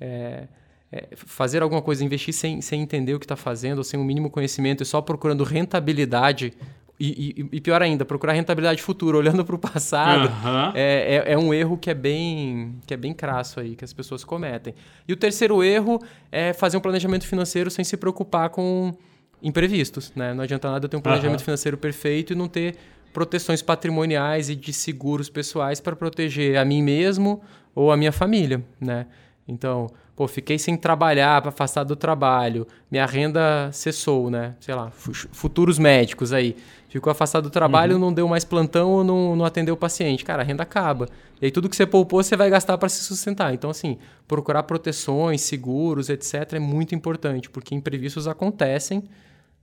É, 0.00 0.48
é, 0.92 1.08
fazer 1.14 1.62
alguma 1.62 1.82
coisa, 1.82 2.04
investir 2.04 2.32
sem, 2.32 2.60
sem 2.60 2.80
entender 2.80 3.14
o 3.14 3.18
que 3.18 3.24
está 3.24 3.36
fazendo, 3.36 3.82
sem 3.82 3.98
o 3.98 4.02
um 4.02 4.06
mínimo 4.06 4.30
conhecimento 4.30 4.82
e 4.82 4.86
só 4.86 5.00
procurando 5.00 5.42
rentabilidade 5.42 6.52
e, 6.98 7.48
e, 7.52 7.60
pior 7.60 7.82
ainda, 7.82 8.04
procurar 8.04 8.32
rentabilidade 8.32 8.82
futura 8.82 9.16
olhando 9.18 9.44
para 9.44 9.54
o 9.54 9.58
passado 9.58 10.28
uhum. 10.28 10.72
é, 10.74 11.24
é, 11.26 11.32
é, 11.32 11.38
um 11.38 11.52
erro 11.52 11.76
que 11.76 11.90
é 11.90 11.94
bem 11.94 12.76
que 12.86 12.94
é 12.94 12.96
bem 12.96 13.12
crasso 13.12 13.60
aí 13.60 13.76
que 13.76 13.84
as 13.84 13.92
pessoas 13.92 14.24
cometem. 14.24 14.74
E 15.06 15.12
o 15.12 15.16
terceiro 15.16 15.62
erro 15.62 16.00
é 16.32 16.52
fazer 16.52 16.76
um 16.76 16.80
planejamento 16.80 17.26
financeiro 17.26 17.70
sem 17.70 17.84
se 17.84 17.96
preocupar 17.96 18.48
com 18.48 18.96
imprevistos, 19.42 20.12
né? 20.16 20.32
Não 20.32 20.42
adianta 20.42 20.70
nada 20.70 20.86
eu 20.86 20.88
ter 20.88 20.96
um 20.96 21.00
planejamento 21.00 21.40
uhum. 21.40 21.44
financeiro 21.44 21.76
perfeito 21.76 22.32
e 22.32 22.36
não 22.36 22.48
ter 22.48 22.76
proteções 23.12 23.62
patrimoniais 23.62 24.48
e 24.48 24.56
de 24.56 24.72
seguros 24.72 25.28
pessoais 25.28 25.80
para 25.80 25.94
proteger 25.94 26.58
a 26.58 26.64
mim 26.64 26.82
mesmo 26.82 27.42
ou 27.74 27.92
a 27.92 27.96
minha 27.96 28.12
família, 28.12 28.64
né? 28.80 29.06
Então, 29.46 29.88
pô, 30.16 30.26
fiquei 30.26 30.58
sem 30.58 30.76
trabalhar, 30.78 31.42
para 31.42 31.50
afastar 31.50 31.84
do 31.84 31.94
trabalho, 31.94 32.66
minha 32.90 33.04
renda 33.04 33.70
cessou, 33.70 34.30
né? 34.30 34.54
Sei 34.58 34.74
lá, 34.74 34.90
futuros 34.90 35.78
médicos 35.78 36.32
aí. 36.32 36.56
Ficou 36.88 37.10
afastado 37.10 37.44
do 37.44 37.50
trabalho, 37.50 37.94
uhum. 37.94 38.00
não 38.00 38.12
deu 38.12 38.26
mais 38.26 38.42
plantão 38.42 38.90
ou 38.90 39.04
não, 39.04 39.36
não 39.36 39.44
atendeu 39.44 39.74
o 39.74 39.76
paciente. 39.76 40.24
Cara, 40.24 40.42
a 40.42 40.44
renda 40.44 40.62
acaba. 40.62 41.06
E 41.42 41.44
aí 41.44 41.50
tudo 41.50 41.68
que 41.68 41.76
você 41.76 41.84
poupou, 41.84 42.22
você 42.22 42.34
vai 42.34 42.48
gastar 42.48 42.78
para 42.78 42.88
se 42.88 43.02
sustentar. 43.02 43.52
Então, 43.52 43.68
assim, 43.68 43.98
procurar 44.26 44.62
proteções, 44.62 45.42
seguros, 45.42 46.08
etc., 46.08 46.54
é 46.54 46.58
muito 46.58 46.94
importante, 46.94 47.50
porque 47.50 47.74
imprevistos 47.74 48.26
acontecem. 48.26 49.04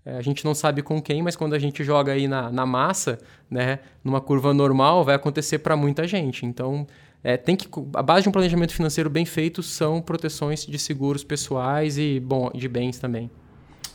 É, 0.06 0.18
a 0.18 0.22
gente 0.22 0.44
não 0.44 0.54
sabe 0.54 0.82
com 0.82 1.02
quem, 1.02 1.22
mas 1.22 1.36
quando 1.36 1.54
a 1.54 1.60
gente 1.60 1.84
joga 1.84 2.12
aí 2.12 2.28
na, 2.28 2.52
na 2.52 2.66
massa, 2.66 3.18
né, 3.50 3.80
numa 4.04 4.20
curva 4.20 4.54
normal, 4.54 5.04
vai 5.04 5.16
acontecer 5.16 5.60
para 5.60 5.78
muita 5.78 6.06
gente. 6.06 6.46
Então, 6.46 6.86
é, 7.24 7.38
tem 7.38 7.56
que 7.56 7.68
a 7.96 8.04
base 8.04 8.24
de 8.24 8.30
um 8.30 8.32
planejamento 8.32 8.74
financeiro 8.74 9.10
bem 9.10 9.26
feito 9.26 9.63
são 9.63 10.02
proteções 10.02 10.66
de 10.66 10.78
seguros 10.78 11.24
pessoais 11.24 11.98
e 11.98 12.20
bom 12.20 12.52
de 12.54 12.68
bens 12.68 13.00
também. 13.00 13.30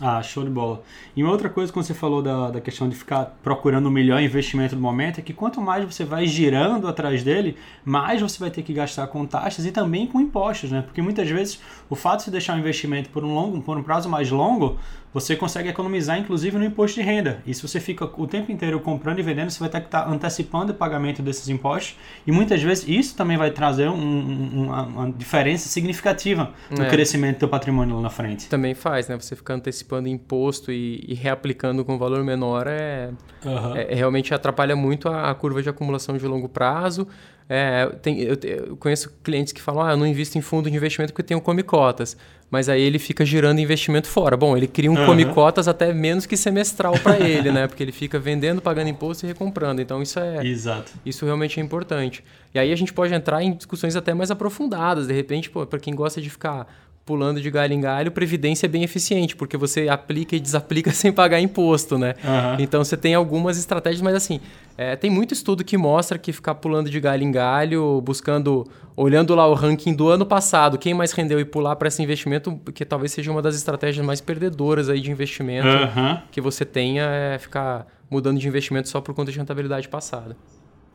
Ah, 0.01 0.23
show 0.23 0.45
de 0.45 0.51
bola. 0.51 0.81
E 1.17 1.25
uma 1.25 1.33
outra 1.33 1.49
coisa 1.49 1.73
que 1.73 1.77
você 1.77 1.93
falou 1.93 2.23
da, 2.23 2.53
da 2.53 2.61
questão 2.61 2.89
de 2.89 2.95
ficar 2.95 3.37
procurando 3.43 3.87
o 3.87 3.91
melhor 3.91 4.23
investimento 4.23 4.77
do 4.77 4.81
momento 4.81 5.19
é 5.19 5.23
que 5.23 5.33
quanto 5.33 5.61
mais 5.61 5.85
você 5.85 6.05
vai 6.05 6.25
girando 6.25 6.87
atrás 6.87 7.25
dele, 7.25 7.57
mais 7.85 8.23
você 8.23 8.39
vai 8.39 8.49
ter 8.49 8.63
que 8.63 8.73
gastar 8.73 9.09
com 9.09 9.27
taxas 9.27 9.67
e 9.67 9.73
também 9.73 10.07
com 10.07 10.21
impostos, 10.21 10.71
né? 10.71 10.83
Porque 10.83 11.03
muitas 11.03 11.29
vezes 11.29 11.61
o 11.91 11.97
fato 11.97 12.25
de 12.25 12.31
deixar 12.31 12.55
um 12.55 12.61
investimento 12.61 13.11
por 13.11 13.25
um 13.25 13.35
longo, 13.35 13.61
por 13.61 13.77
um 13.77 13.83
prazo 13.83 14.09
mais 14.09 14.31
longo, 14.31 14.79
você 15.21 15.37
consegue 15.37 15.69
economizar 15.69 16.19
inclusive 16.19 16.57
no 16.59 16.65
imposto 16.65 17.01
de 17.01 17.07
renda. 17.07 17.43
E 17.47 17.55
se 17.55 17.63
você 17.63 17.81
fica 17.81 18.05
o 18.05 18.27
tempo 18.27 18.51
inteiro 18.53 18.81
comprando 18.81 19.19
e 19.19 19.23
vendendo, 19.23 19.51
você 19.51 19.59
vai 19.59 19.69
ter 19.69 19.81
que 19.81 19.87
estar 19.87 20.09
antecipando 20.09 20.73
o 20.73 20.75
pagamento 20.75 21.23
desses 21.23 21.49
impostos. 21.49 21.97
E 22.27 22.33
muitas 22.33 22.63
vezes 22.63 22.87
isso 22.89 23.17
também 23.17 23.37
vai 23.37 23.51
trazer 23.51 23.89
um, 23.89 23.95
um, 23.95 24.65
uma, 24.65 24.83
uma, 24.83 25.13
diferença 25.13 25.69
significativa 25.69 26.53
no 26.71 26.85
é. 26.85 26.89
crescimento 26.89 27.37
do 27.37 27.39
teu 27.41 27.49
patrimônio 27.49 27.97
lá 27.97 28.03
na 28.03 28.11
frente. 28.11 28.49
Também 28.49 28.75
faz, 28.75 29.09
né? 29.09 29.17
Você 29.17 29.35
ficar 29.35 29.55
antecipando 29.55 30.09
imposto 30.09 30.71
e, 30.71 31.05
e 31.07 31.15
reaplicando 31.15 31.85
com 31.85 31.99
valor 31.99 32.23
menor 32.25 32.67
é, 32.67 33.11
uhum. 33.45 33.77
é, 33.77 33.95
realmente 33.95 34.33
atrapalha 34.35 34.77
muito 34.77 35.09
a, 35.09 35.31
a 35.31 35.35
curva 35.35 35.63
de 35.63 35.69
acumulação 35.69 36.17
de 36.17 36.27
longo 36.27 36.49
prazo. 36.49 37.07
É, 37.49 37.87
tem, 38.03 38.21
eu, 38.21 38.37
eu, 38.43 38.77
conheço 38.77 39.11
clientes 39.23 39.55
que 39.55 39.63
falam, 39.63 39.83
ah, 39.83 39.93
eu 39.93 39.97
não 39.97 40.07
invisto 40.07 40.37
em 40.37 40.43
fundo 40.43 40.71
de 40.71 40.77
investimento 40.77 41.13
porque 41.13 41.23
tenho 41.23 41.41
come 41.41 41.63
cotas. 41.63 42.17
Mas 42.51 42.69
aí 42.69 42.81
ele 42.81 42.99
fica 42.99 43.25
girando 43.25 43.59
investimento 43.59 44.09
fora. 44.09 44.37
Bom, 44.37 44.57
ele 44.57 44.67
cria 44.67 44.91
um 44.91 44.99
uhum. 44.99 45.07
come 45.07 45.25
cotas 45.27 45.69
até 45.69 45.93
menos 45.93 46.25
que 46.25 46.37
semestral 46.37 46.99
para 46.99 47.19
ele, 47.21 47.51
né? 47.51 47.67
Porque 47.67 47.83
ele 47.83 47.93
fica 47.93 48.19
vendendo, 48.19 48.61
pagando 48.63 48.89
imposto 48.89 49.25
e 49.25 49.29
recomprando. 49.29 49.83
Então 49.83 50.03
isso 50.03 50.19
é. 50.19 50.47
Exato. 50.47 50.93
Isso 51.05 51.25
realmente 51.25 51.61
é 51.61 51.63
importante. 51.63 52.25
E 52.55 52.59
aí 52.59 52.73
a 52.73 52.77
gente 52.77 52.93
pode 52.93 53.13
entrar 53.13 53.43
em 53.43 53.55
discussões 53.55 53.97
até 53.97 54.15
mais 54.15 54.31
aprofundadas. 54.31 55.07
De 55.07 55.13
repente, 55.13 55.51
para 55.51 55.79
quem 55.79 55.95
gosta 55.95 56.21
de 56.23 56.31
ficar 56.31 56.67
pulando 57.09 57.41
de 57.41 57.51
galho 57.51 57.73
em 57.73 57.81
galho, 57.81 58.13
previdência 58.13 58.67
é 58.67 58.69
bem 58.69 58.85
eficiente, 58.85 59.35
porque 59.35 59.57
você 59.57 59.89
aplica 59.89 60.37
e 60.37 60.41
desaplica 60.41 60.91
sem 60.93 61.11
pagar 61.11 61.41
imposto, 61.41 61.97
né? 61.97 62.15
Uhum. 62.23 62.57
Então 62.63 62.85
você 62.85 62.99
tem 62.99 63.15
algumas 63.15 63.57
estratégias, 63.57 64.03
mas 64.03 64.15
assim, 64.15 64.43
é, 64.77 64.95
tem 64.95 65.09
muito 65.09 65.33
estudo 65.33 65.65
que 65.65 65.79
mostra 65.79 66.19
que 66.19 66.35
ficar 66.35 66.57
pulando 66.57 66.91
de 66.91 67.01
galho 67.01 67.23
em 67.23 67.33
galho, 67.33 67.99
buscando, 68.03 68.67
olhando 68.95 69.35
lá 69.35 69.47
o 69.47 69.55
ranking 69.55 69.95
do 69.95 70.11
ano 70.11 70.27
passado, 70.27 70.77
quem 70.77 70.93
mais 70.93 71.13
rendeu 71.13 71.41
e 71.41 71.47
pular 71.47 71.77
para 71.77 71.89
esse 71.89 72.03
investimento, 72.03 72.61
que 72.75 72.85
talvez 72.85 73.11
seja 73.11 73.31
uma 73.31 73.41
das 73.41 73.57
estratégias 73.57 74.05
mais 74.05 74.21
perdedoras 74.21 74.91
aí 74.91 75.01
de 75.01 75.11
investimento 75.11 75.67
uhum. 75.67 76.19
que 76.31 76.43
você 76.43 76.63
tenha, 76.63 77.05
é 77.05 77.39
ficar 77.39 77.87
mudando 78.11 78.39
de 78.39 78.47
investimento 78.47 78.87
só 78.87 79.01
por 79.01 79.15
conta 79.15 79.33
de 79.33 79.39
rentabilidade 79.39 79.89
passada. 79.89 80.37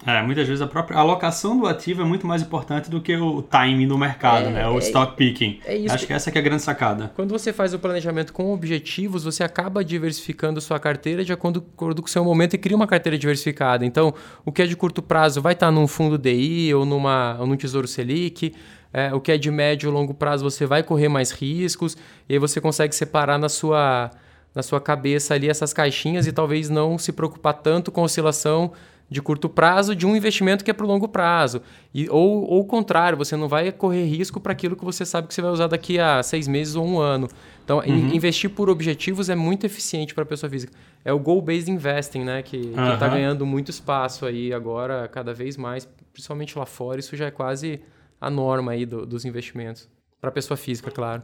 É, 0.05 0.21
muitas 0.21 0.47
vezes 0.47 0.61
a 0.61 0.67
própria 0.67 0.97
alocação 0.97 1.57
do 1.57 1.65
ativo 1.65 2.01
é 2.01 2.05
muito 2.05 2.27
mais 2.27 2.41
importante 2.41 2.89
do 2.89 2.99
que 2.99 3.15
o 3.15 3.41
timing 3.41 3.87
do 3.87 3.97
mercado, 3.97 4.47
é, 4.47 4.51
né? 4.51 4.67
O 4.67 4.75
é, 4.75 4.79
stock 4.79 5.15
picking. 5.15 5.59
É 5.65 5.77
isso 5.77 5.95
Acho 5.95 6.05
que 6.05 6.13
essa 6.13 6.29
que 6.29 6.37
é 6.37 6.41
a 6.41 6.43
grande 6.43 6.61
sacada. 6.61 7.11
Quando 7.15 7.31
você 7.31 7.53
faz 7.53 7.73
o 7.73 7.79
planejamento 7.79 8.33
com 8.33 8.53
objetivos, 8.53 9.23
você 9.23 9.43
acaba 9.43 9.83
diversificando 9.83 10.59
sua 10.59 10.77
carteira 10.79 11.23
de 11.23 11.31
acordo 11.31 11.61
com 11.61 11.87
o 11.87 12.07
seu 12.07 12.23
momento 12.23 12.55
e 12.55 12.57
cria 12.57 12.75
uma 12.75 12.87
carteira 12.87 13.17
diversificada. 13.17 13.85
Então, 13.85 14.13
o 14.45 14.51
que 14.51 14.61
é 14.61 14.65
de 14.65 14.75
curto 14.75 15.01
prazo 15.01 15.41
vai 15.41 15.53
estar 15.53 15.71
num 15.71 15.87
fundo 15.87 16.17
DI 16.17 16.73
ou, 16.73 16.85
numa, 16.85 17.37
ou 17.39 17.47
num 17.47 17.55
Tesouro 17.55 17.87
Selic. 17.87 18.53
É, 18.91 19.11
o 19.13 19.19
que 19.19 19.31
é 19.31 19.37
de 19.37 19.49
médio 19.49 19.89
ou 19.89 19.95
longo 19.95 20.13
prazo 20.13 20.43
você 20.43 20.65
vai 20.65 20.83
correr 20.83 21.07
mais 21.07 21.31
riscos. 21.31 21.95
E 22.27 22.33
aí 22.33 22.39
você 22.39 22.59
consegue 22.59 22.93
separar 22.93 23.39
na 23.39 23.47
sua, 23.47 24.11
na 24.53 24.61
sua 24.61 24.81
cabeça 24.81 25.33
ali 25.33 25.49
essas 25.49 25.71
caixinhas 25.71 26.27
e 26.27 26.31
talvez 26.33 26.69
não 26.69 26.97
se 26.97 27.13
preocupar 27.13 27.53
tanto 27.53 27.89
com 27.89 28.03
oscilação 28.03 28.73
de 29.09 29.21
curto 29.21 29.47
prazo 29.47 29.95
de 29.95 30.05
um 30.05 30.15
investimento 30.15 30.63
que 30.63 30.71
é 30.71 30.73
para 30.73 30.85
o 30.85 30.87
longo 30.87 31.07
prazo. 31.07 31.61
E, 31.93 32.09
ou, 32.09 32.43
ou 32.49 32.61
o 32.61 32.65
contrário, 32.65 33.17
você 33.17 33.35
não 33.35 33.47
vai 33.47 33.71
correr 33.71 34.05
risco 34.05 34.39
para 34.39 34.51
aquilo 34.51 34.75
que 34.75 34.83
você 34.83 35.05
sabe 35.05 35.27
que 35.27 35.33
você 35.33 35.41
vai 35.41 35.51
usar 35.51 35.67
daqui 35.67 35.99
a 35.99 36.23
seis 36.23 36.47
meses 36.47 36.75
ou 36.75 36.85
um 36.85 36.99
ano. 36.99 37.27
Então, 37.63 37.77
uhum. 37.77 38.13
investir 38.13 38.49
por 38.49 38.69
objetivos 38.69 39.29
é 39.29 39.35
muito 39.35 39.65
eficiente 39.65 40.13
para 40.13 40.23
a 40.23 40.25
pessoa 40.25 40.49
física. 40.49 40.73
É 41.05 41.13
o 41.13 41.19
goal-based 41.19 41.71
investing, 41.71 42.23
né? 42.23 42.41
Que 42.41 42.57
uhum. 42.57 42.93
está 42.93 43.07
ganhando 43.07 43.45
muito 43.45 43.69
espaço 43.69 44.25
aí 44.25 44.53
agora, 44.53 45.07
cada 45.07 45.33
vez 45.33 45.57
mais, 45.57 45.87
principalmente 46.11 46.57
lá 46.57 46.65
fora. 46.65 46.99
Isso 46.99 47.15
já 47.15 47.27
é 47.27 47.31
quase 47.31 47.81
a 48.19 48.29
norma 48.29 48.71
aí 48.71 48.85
do, 48.85 49.05
dos 49.05 49.25
investimentos. 49.25 49.87
Para 50.19 50.29
a 50.29 50.33
pessoa 50.33 50.57
física, 50.57 50.89
claro. 50.89 51.21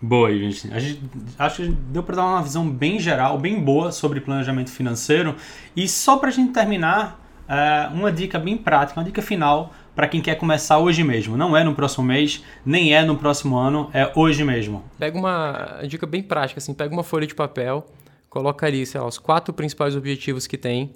Boa, 0.00 0.32
gente. 0.36 0.72
A 0.72 0.78
gente 0.78 1.00
acho 1.38 1.62
que 1.62 1.68
deu 1.68 2.02
para 2.02 2.16
dar 2.16 2.24
uma 2.24 2.42
visão 2.42 2.68
bem 2.68 2.98
geral, 2.98 3.38
bem 3.38 3.60
boa 3.62 3.92
sobre 3.92 4.20
planejamento 4.20 4.70
financeiro. 4.70 5.36
E 5.76 5.86
só 5.86 6.16
para 6.16 6.28
a 6.28 6.32
gente 6.32 6.52
terminar, 6.52 7.20
é, 7.48 7.88
uma 7.92 8.10
dica 8.10 8.38
bem 8.38 8.56
prática, 8.56 8.98
uma 8.98 9.04
dica 9.04 9.22
final 9.22 9.72
para 9.94 10.08
quem 10.08 10.20
quer 10.20 10.36
começar 10.36 10.78
hoje 10.78 11.04
mesmo. 11.04 11.36
Não 11.36 11.56
é 11.56 11.62
no 11.62 11.74
próximo 11.74 12.04
mês, 12.04 12.42
nem 12.64 12.94
é 12.94 13.04
no 13.04 13.16
próximo 13.16 13.56
ano, 13.56 13.90
é 13.92 14.10
hoje 14.16 14.42
mesmo. 14.42 14.82
Pega 14.98 15.18
uma 15.18 15.80
dica 15.86 16.06
bem 16.06 16.22
prática, 16.22 16.58
assim, 16.58 16.72
pega 16.72 16.92
uma 16.92 17.04
folha 17.04 17.26
de 17.26 17.34
papel, 17.34 17.86
coloca 18.28 18.66
ali, 18.66 18.84
sei 18.86 19.00
lá, 19.00 19.06
os 19.06 19.18
quatro 19.18 19.52
principais 19.52 19.94
objetivos 19.94 20.46
que 20.46 20.56
tem, 20.56 20.92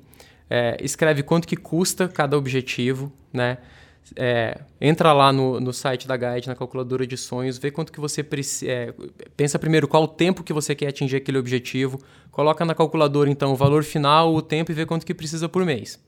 é, 0.49 0.77
escreve 0.81 1.23
quanto 1.23 1.47
que 1.47 1.57
custa 1.57 2.09
cada 2.09 2.37
objetivo, 2.37 3.13
né? 3.33 3.59
É, 4.15 4.61
entra 4.81 5.13
lá 5.13 5.33
no, 5.33 5.59
no 5.59 5.73
site 5.73 6.07
da 6.07 6.17
Guide, 6.17 6.47
na 6.47 6.55
calculadora 6.55 7.07
de 7.07 7.17
sonhos, 7.17 7.59
vê 7.59 7.71
quanto 7.71 7.91
que 7.91 7.99
você 7.99 8.23
precisa. 8.23 8.71
É, 8.71 8.95
pensa 9.37 9.59
primeiro 9.59 9.89
qual 9.89 10.05
o 10.05 10.09
tempo 10.09 10.45
que 10.45 10.53
você 10.53 10.75
quer 10.75 10.89
atingir 10.89 11.17
aquele 11.17 11.39
objetivo. 11.39 11.99
Coloca 12.31 12.65
na 12.65 12.75
calculadora, 12.75 13.31
então, 13.31 13.53
o 13.53 13.57
valor 13.57 13.83
final, 13.83 14.35
o 14.35 14.43
tempo 14.43 14.71
e 14.71 14.75
vê 14.75 14.87
quanto 14.87 15.07
que 15.07 15.15
precisa 15.15 15.49
por 15.49 15.65
mês. 15.65 15.99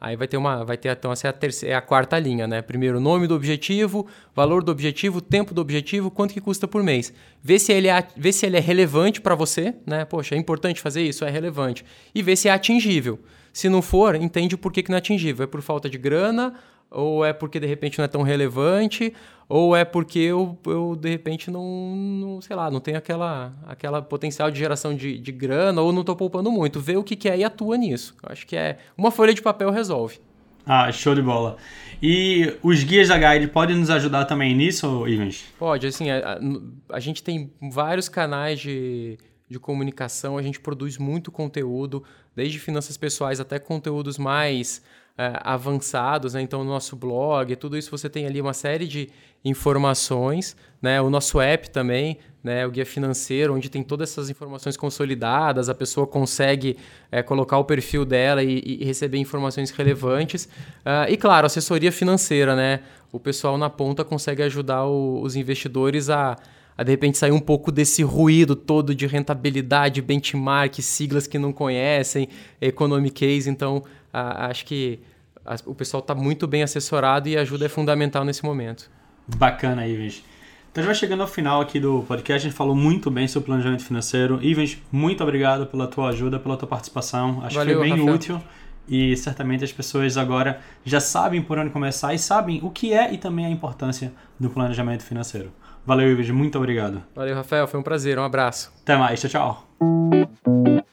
Aí 0.00 0.16
vai 0.16 0.26
ter 0.26 0.36
uma. 0.36 0.64
Vai 0.64 0.76
ter, 0.76 0.90
então, 0.90 1.12
essa 1.12 1.28
é 1.28 1.30
a, 1.30 1.32
terceira, 1.32 1.74
é 1.74 1.78
a 1.78 1.80
quarta 1.80 2.18
linha, 2.18 2.46
né? 2.46 2.60
Primeiro, 2.60 3.00
nome 3.00 3.26
do 3.26 3.34
objetivo, 3.34 4.06
valor 4.34 4.64
do 4.64 4.72
objetivo, 4.72 5.20
tempo 5.20 5.54
do 5.54 5.60
objetivo, 5.60 6.10
quanto 6.10 6.34
que 6.34 6.40
custa 6.40 6.66
por 6.66 6.82
mês. 6.82 7.12
Vê 7.40 7.58
se 7.58 7.72
ele 7.72 7.88
é, 7.88 8.06
vê 8.16 8.32
se 8.32 8.44
ele 8.44 8.56
é 8.56 8.60
relevante 8.60 9.20
para 9.20 9.36
você, 9.36 9.74
né? 9.86 10.04
Poxa, 10.04 10.34
é 10.34 10.38
importante 10.38 10.80
fazer 10.80 11.02
isso, 11.02 11.24
é 11.24 11.30
relevante. 11.30 11.84
E 12.12 12.20
vê 12.20 12.34
se 12.34 12.48
é 12.48 12.50
atingível. 12.50 13.20
Se 13.52 13.68
não 13.68 13.80
for, 13.80 14.16
entende 14.16 14.56
por 14.56 14.72
que, 14.72 14.82
que 14.82 14.90
não 14.90 14.96
é 14.96 14.98
atingível. 14.98 15.44
É 15.44 15.46
por 15.46 15.62
falta 15.62 15.88
de 15.88 15.98
grana 15.98 16.54
ou 16.92 17.24
é 17.24 17.32
porque 17.32 17.58
de 17.58 17.66
repente 17.66 17.98
não 17.98 18.04
é 18.04 18.08
tão 18.08 18.22
relevante, 18.22 19.12
ou 19.48 19.74
é 19.74 19.84
porque 19.84 20.18
eu, 20.18 20.58
eu 20.66 20.96
de 20.96 21.08
repente 21.08 21.50
não, 21.50 21.94
não, 21.96 22.40
sei 22.40 22.54
lá, 22.54 22.70
não 22.70 22.80
tenho 22.80 22.96
aquela, 22.96 23.52
aquela 23.66 24.00
potencial 24.00 24.50
de 24.50 24.58
geração 24.58 24.94
de, 24.94 25.18
de 25.18 25.32
grana, 25.32 25.80
ou 25.80 25.92
não 25.92 26.00
estou 26.00 26.16
poupando 26.16 26.50
muito. 26.50 26.80
Vê 26.80 26.96
o 26.96 27.02
que, 27.02 27.16
que 27.16 27.28
é 27.28 27.38
e 27.38 27.44
atua 27.44 27.76
nisso. 27.76 28.14
acho 28.24 28.46
que 28.46 28.56
é 28.56 28.78
uma 28.96 29.10
folha 29.10 29.34
de 29.34 29.42
papel 29.42 29.70
resolve. 29.70 30.18
Ah, 30.64 30.92
show 30.92 31.14
de 31.14 31.22
bola. 31.22 31.56
E 32.00 32.54
os 32.62 32.84
guias 32.84 33.08
da 33.08 33.18
Guide 33.18 33.48
podem 33.48 33.76
nos 33.76 33.90
ajudar 33.90 34.24
também 34.26 34.54
nisso, 34.54 35.06
Ivens? 35.08 35.44
Pode, 35.58 35.86
assim, 35.86 36.10
a, 36.10 36.34
a, 36.34 36.96
a 36.96 37.00
gente 37.00 37.22
tem 37.22 37.52
vários 37.60 38.08
canais 38.08 38.60
de, 38.60 39.18
de 39.48 39.58
comunicação, 39.58 40.38
a 40.38 40.42
gente 40.42 40.60
produz 40.60 40.98
muito 40.98 41.32
conteúdo, 41.32 42.04
desde 42.34 42.58
finanças 42.58 42.96
pessoais 42.96 43.40
até 43.40 43.58
conteúdos 43.58 44.18
mais 44.18 44.80
é, 44.80 44.82
avançados, 45.16 46.34
né? 46.34 46.40
então 46.40 46.62
o 46.62 46.64
nosso 46.64 46.96
blog, 46.96 47.54
tudo 47.56 47.76
isso 47.76 47.90
você 47.90 48.08
tem 48.08 48.26
ali 48.26 48.40
uma 48.40 48.54
série 48.54 48.88
de 48.88 49.10
informações, 49.44 50.56
né? 50.80 51.00
o 51.00 51.10
nosso 51.10 51.40
app 51.40 51.68
também, 51.70 52.18
né? 52.42 52.66
o 52.66 52.70
guia 52.70 52.86
financeiro, 52.86 53.54
onde 53.54 53.68
tem 53.68 53.82
todas 53.82 54.10
essas 54.10 54.30
informações 54.30 54.76
consolidadas, 54.76 55.68
a 55.68 55.74
pessoa 55.74 56.06
consegue 56.06 56.76
é, 57.10 57.22
colocar 57.22 57.58
o 57.58 57.64
perfil 57.64 58.04
dela 58.04 58.42
e, 58.42 58.62
e 58.64 58.84
receber 58.84 59.18
informações 59.18 59.70
relevantes. 59.70 60.46
Uh, 60.46 61.10
e 61.10 61.16
claro, 61.16 61.46
assessoria 61.46 61.92
financeira, 61.92 62.56
né? 62.56 62.80
o 63.12 63.20
pessoal 63.20 63.58
na 63.58 63.68
ponta 63.68 64.04
consegue 64.04 64.42
ajudar 64.42 64.86
o, 64.86 65.20
os 65.22 65.36
investidores 65.36 66.08
a 66.08 66.36
a 66.76 66.82
de 66.82 66.90
repente 66.90 67.18
sair 67.18 67.32
um 67.32 67.40
pouco 67.40 67.70
desse 67.70 68.02
ruído 68.02 68.56
todo 68.56 68.94
de 68.94 69.06
rentabilidade, 69.06 70.00
benchmark, 70.02 70.80
siglas 70.80 71.26
que 71.26 71.38
não 71.38 71.52
conhecem, 71.52 72.28
economic 72.60 73.14
case. 73.14 73.48
Então, 73.48 73.82
a, 74.12 74.46
acho 74.46 74.64
que 74.64 75.00
a, 75.44 75.56
o 75.66 75.74
pessoal 75.74 76.00
está 76.00 76.14
muito 76.14 76.46
bem 76.46 76.62
assessorado 76.62 77.28
e 77.28 77.36
a 77.36 77.42
ajuda 77.42 77.66
é 77.66 77.68
fundamental 77.68 78.24
nesse 78.24 78.44
momento. 78.44 78.90
Bacana, 79.36 79.86
Ivens. 79.86 80.22
Então, 80.70 80.82
já 80.82 80.86
vai 80.86 80.94
chegando 80.94 81.20
ao 81.20 81.28
final 81.28 81.60
aqui 81.60 81.78
do 81.78 82.02
podcast. 82.08 82.46
A 82.46 82.48
gente 82.50 82.56
falou 82.56 82.74
muito 82.74 83.10
bem 83.10 83.28
sobre 83.28 83.46
planejamento 83.46 83.84
financeiro. 83.84 84.38
Ivens, 84.42 84.78
muito 84.90 85.22
obrigado 85.22 85.66
pela 85.66 85.86
tua 85.86 86.08
ajuda, 86.08 86.38
pela 86.38 86.56
tua 86.56 86.66
participação. 86.66 87.42
Acho 87.44 87.56
Valeu, 87.56 87.74
que 87.74 87.80
foi 87.80 87.90
bem 87.90 87.98
Rafael. 87.98 88.14
útil 88.14 88.42
e 88.88 89.16
certamente 89.16 89.64
as 89.64 89.72
pessoas 89.72 90.16
agora 90.16 90.60
já 90.84 91.00
sabem 91.00 91.40
por 91.40 91.58
onde 91.58 91.70
começar 91.70 92.14
e 92.14 92.18
sabem 92.18 92.60
o 92.62 92.70
que 92.70 92.92
é 92.92 93.12
e 93.12 93.18
também 93.18 93.46
a 93.46 93.50
importância 93.50 94.12
do 94.38 94.50
planejamento 94.50 95.02
financeiro. 95.04 95.52
Valeu, 95.84 96.10
Ivens, 96.10 96.30
muito 96.30 96.58
obrigado. 96.58 97.02
Valeu, 97.14 97.34
Rafael, 97.34 97.66
foi 97.66 97.80
um 97.80 97.82
prazer, 97.82 98.18
um 98.18 98.24
abraço. 98.24 98.72
Até 98.82 98.96
mais, 98.96 99.20
tchau, 99.20 99.66
tchau. 99.78 100.91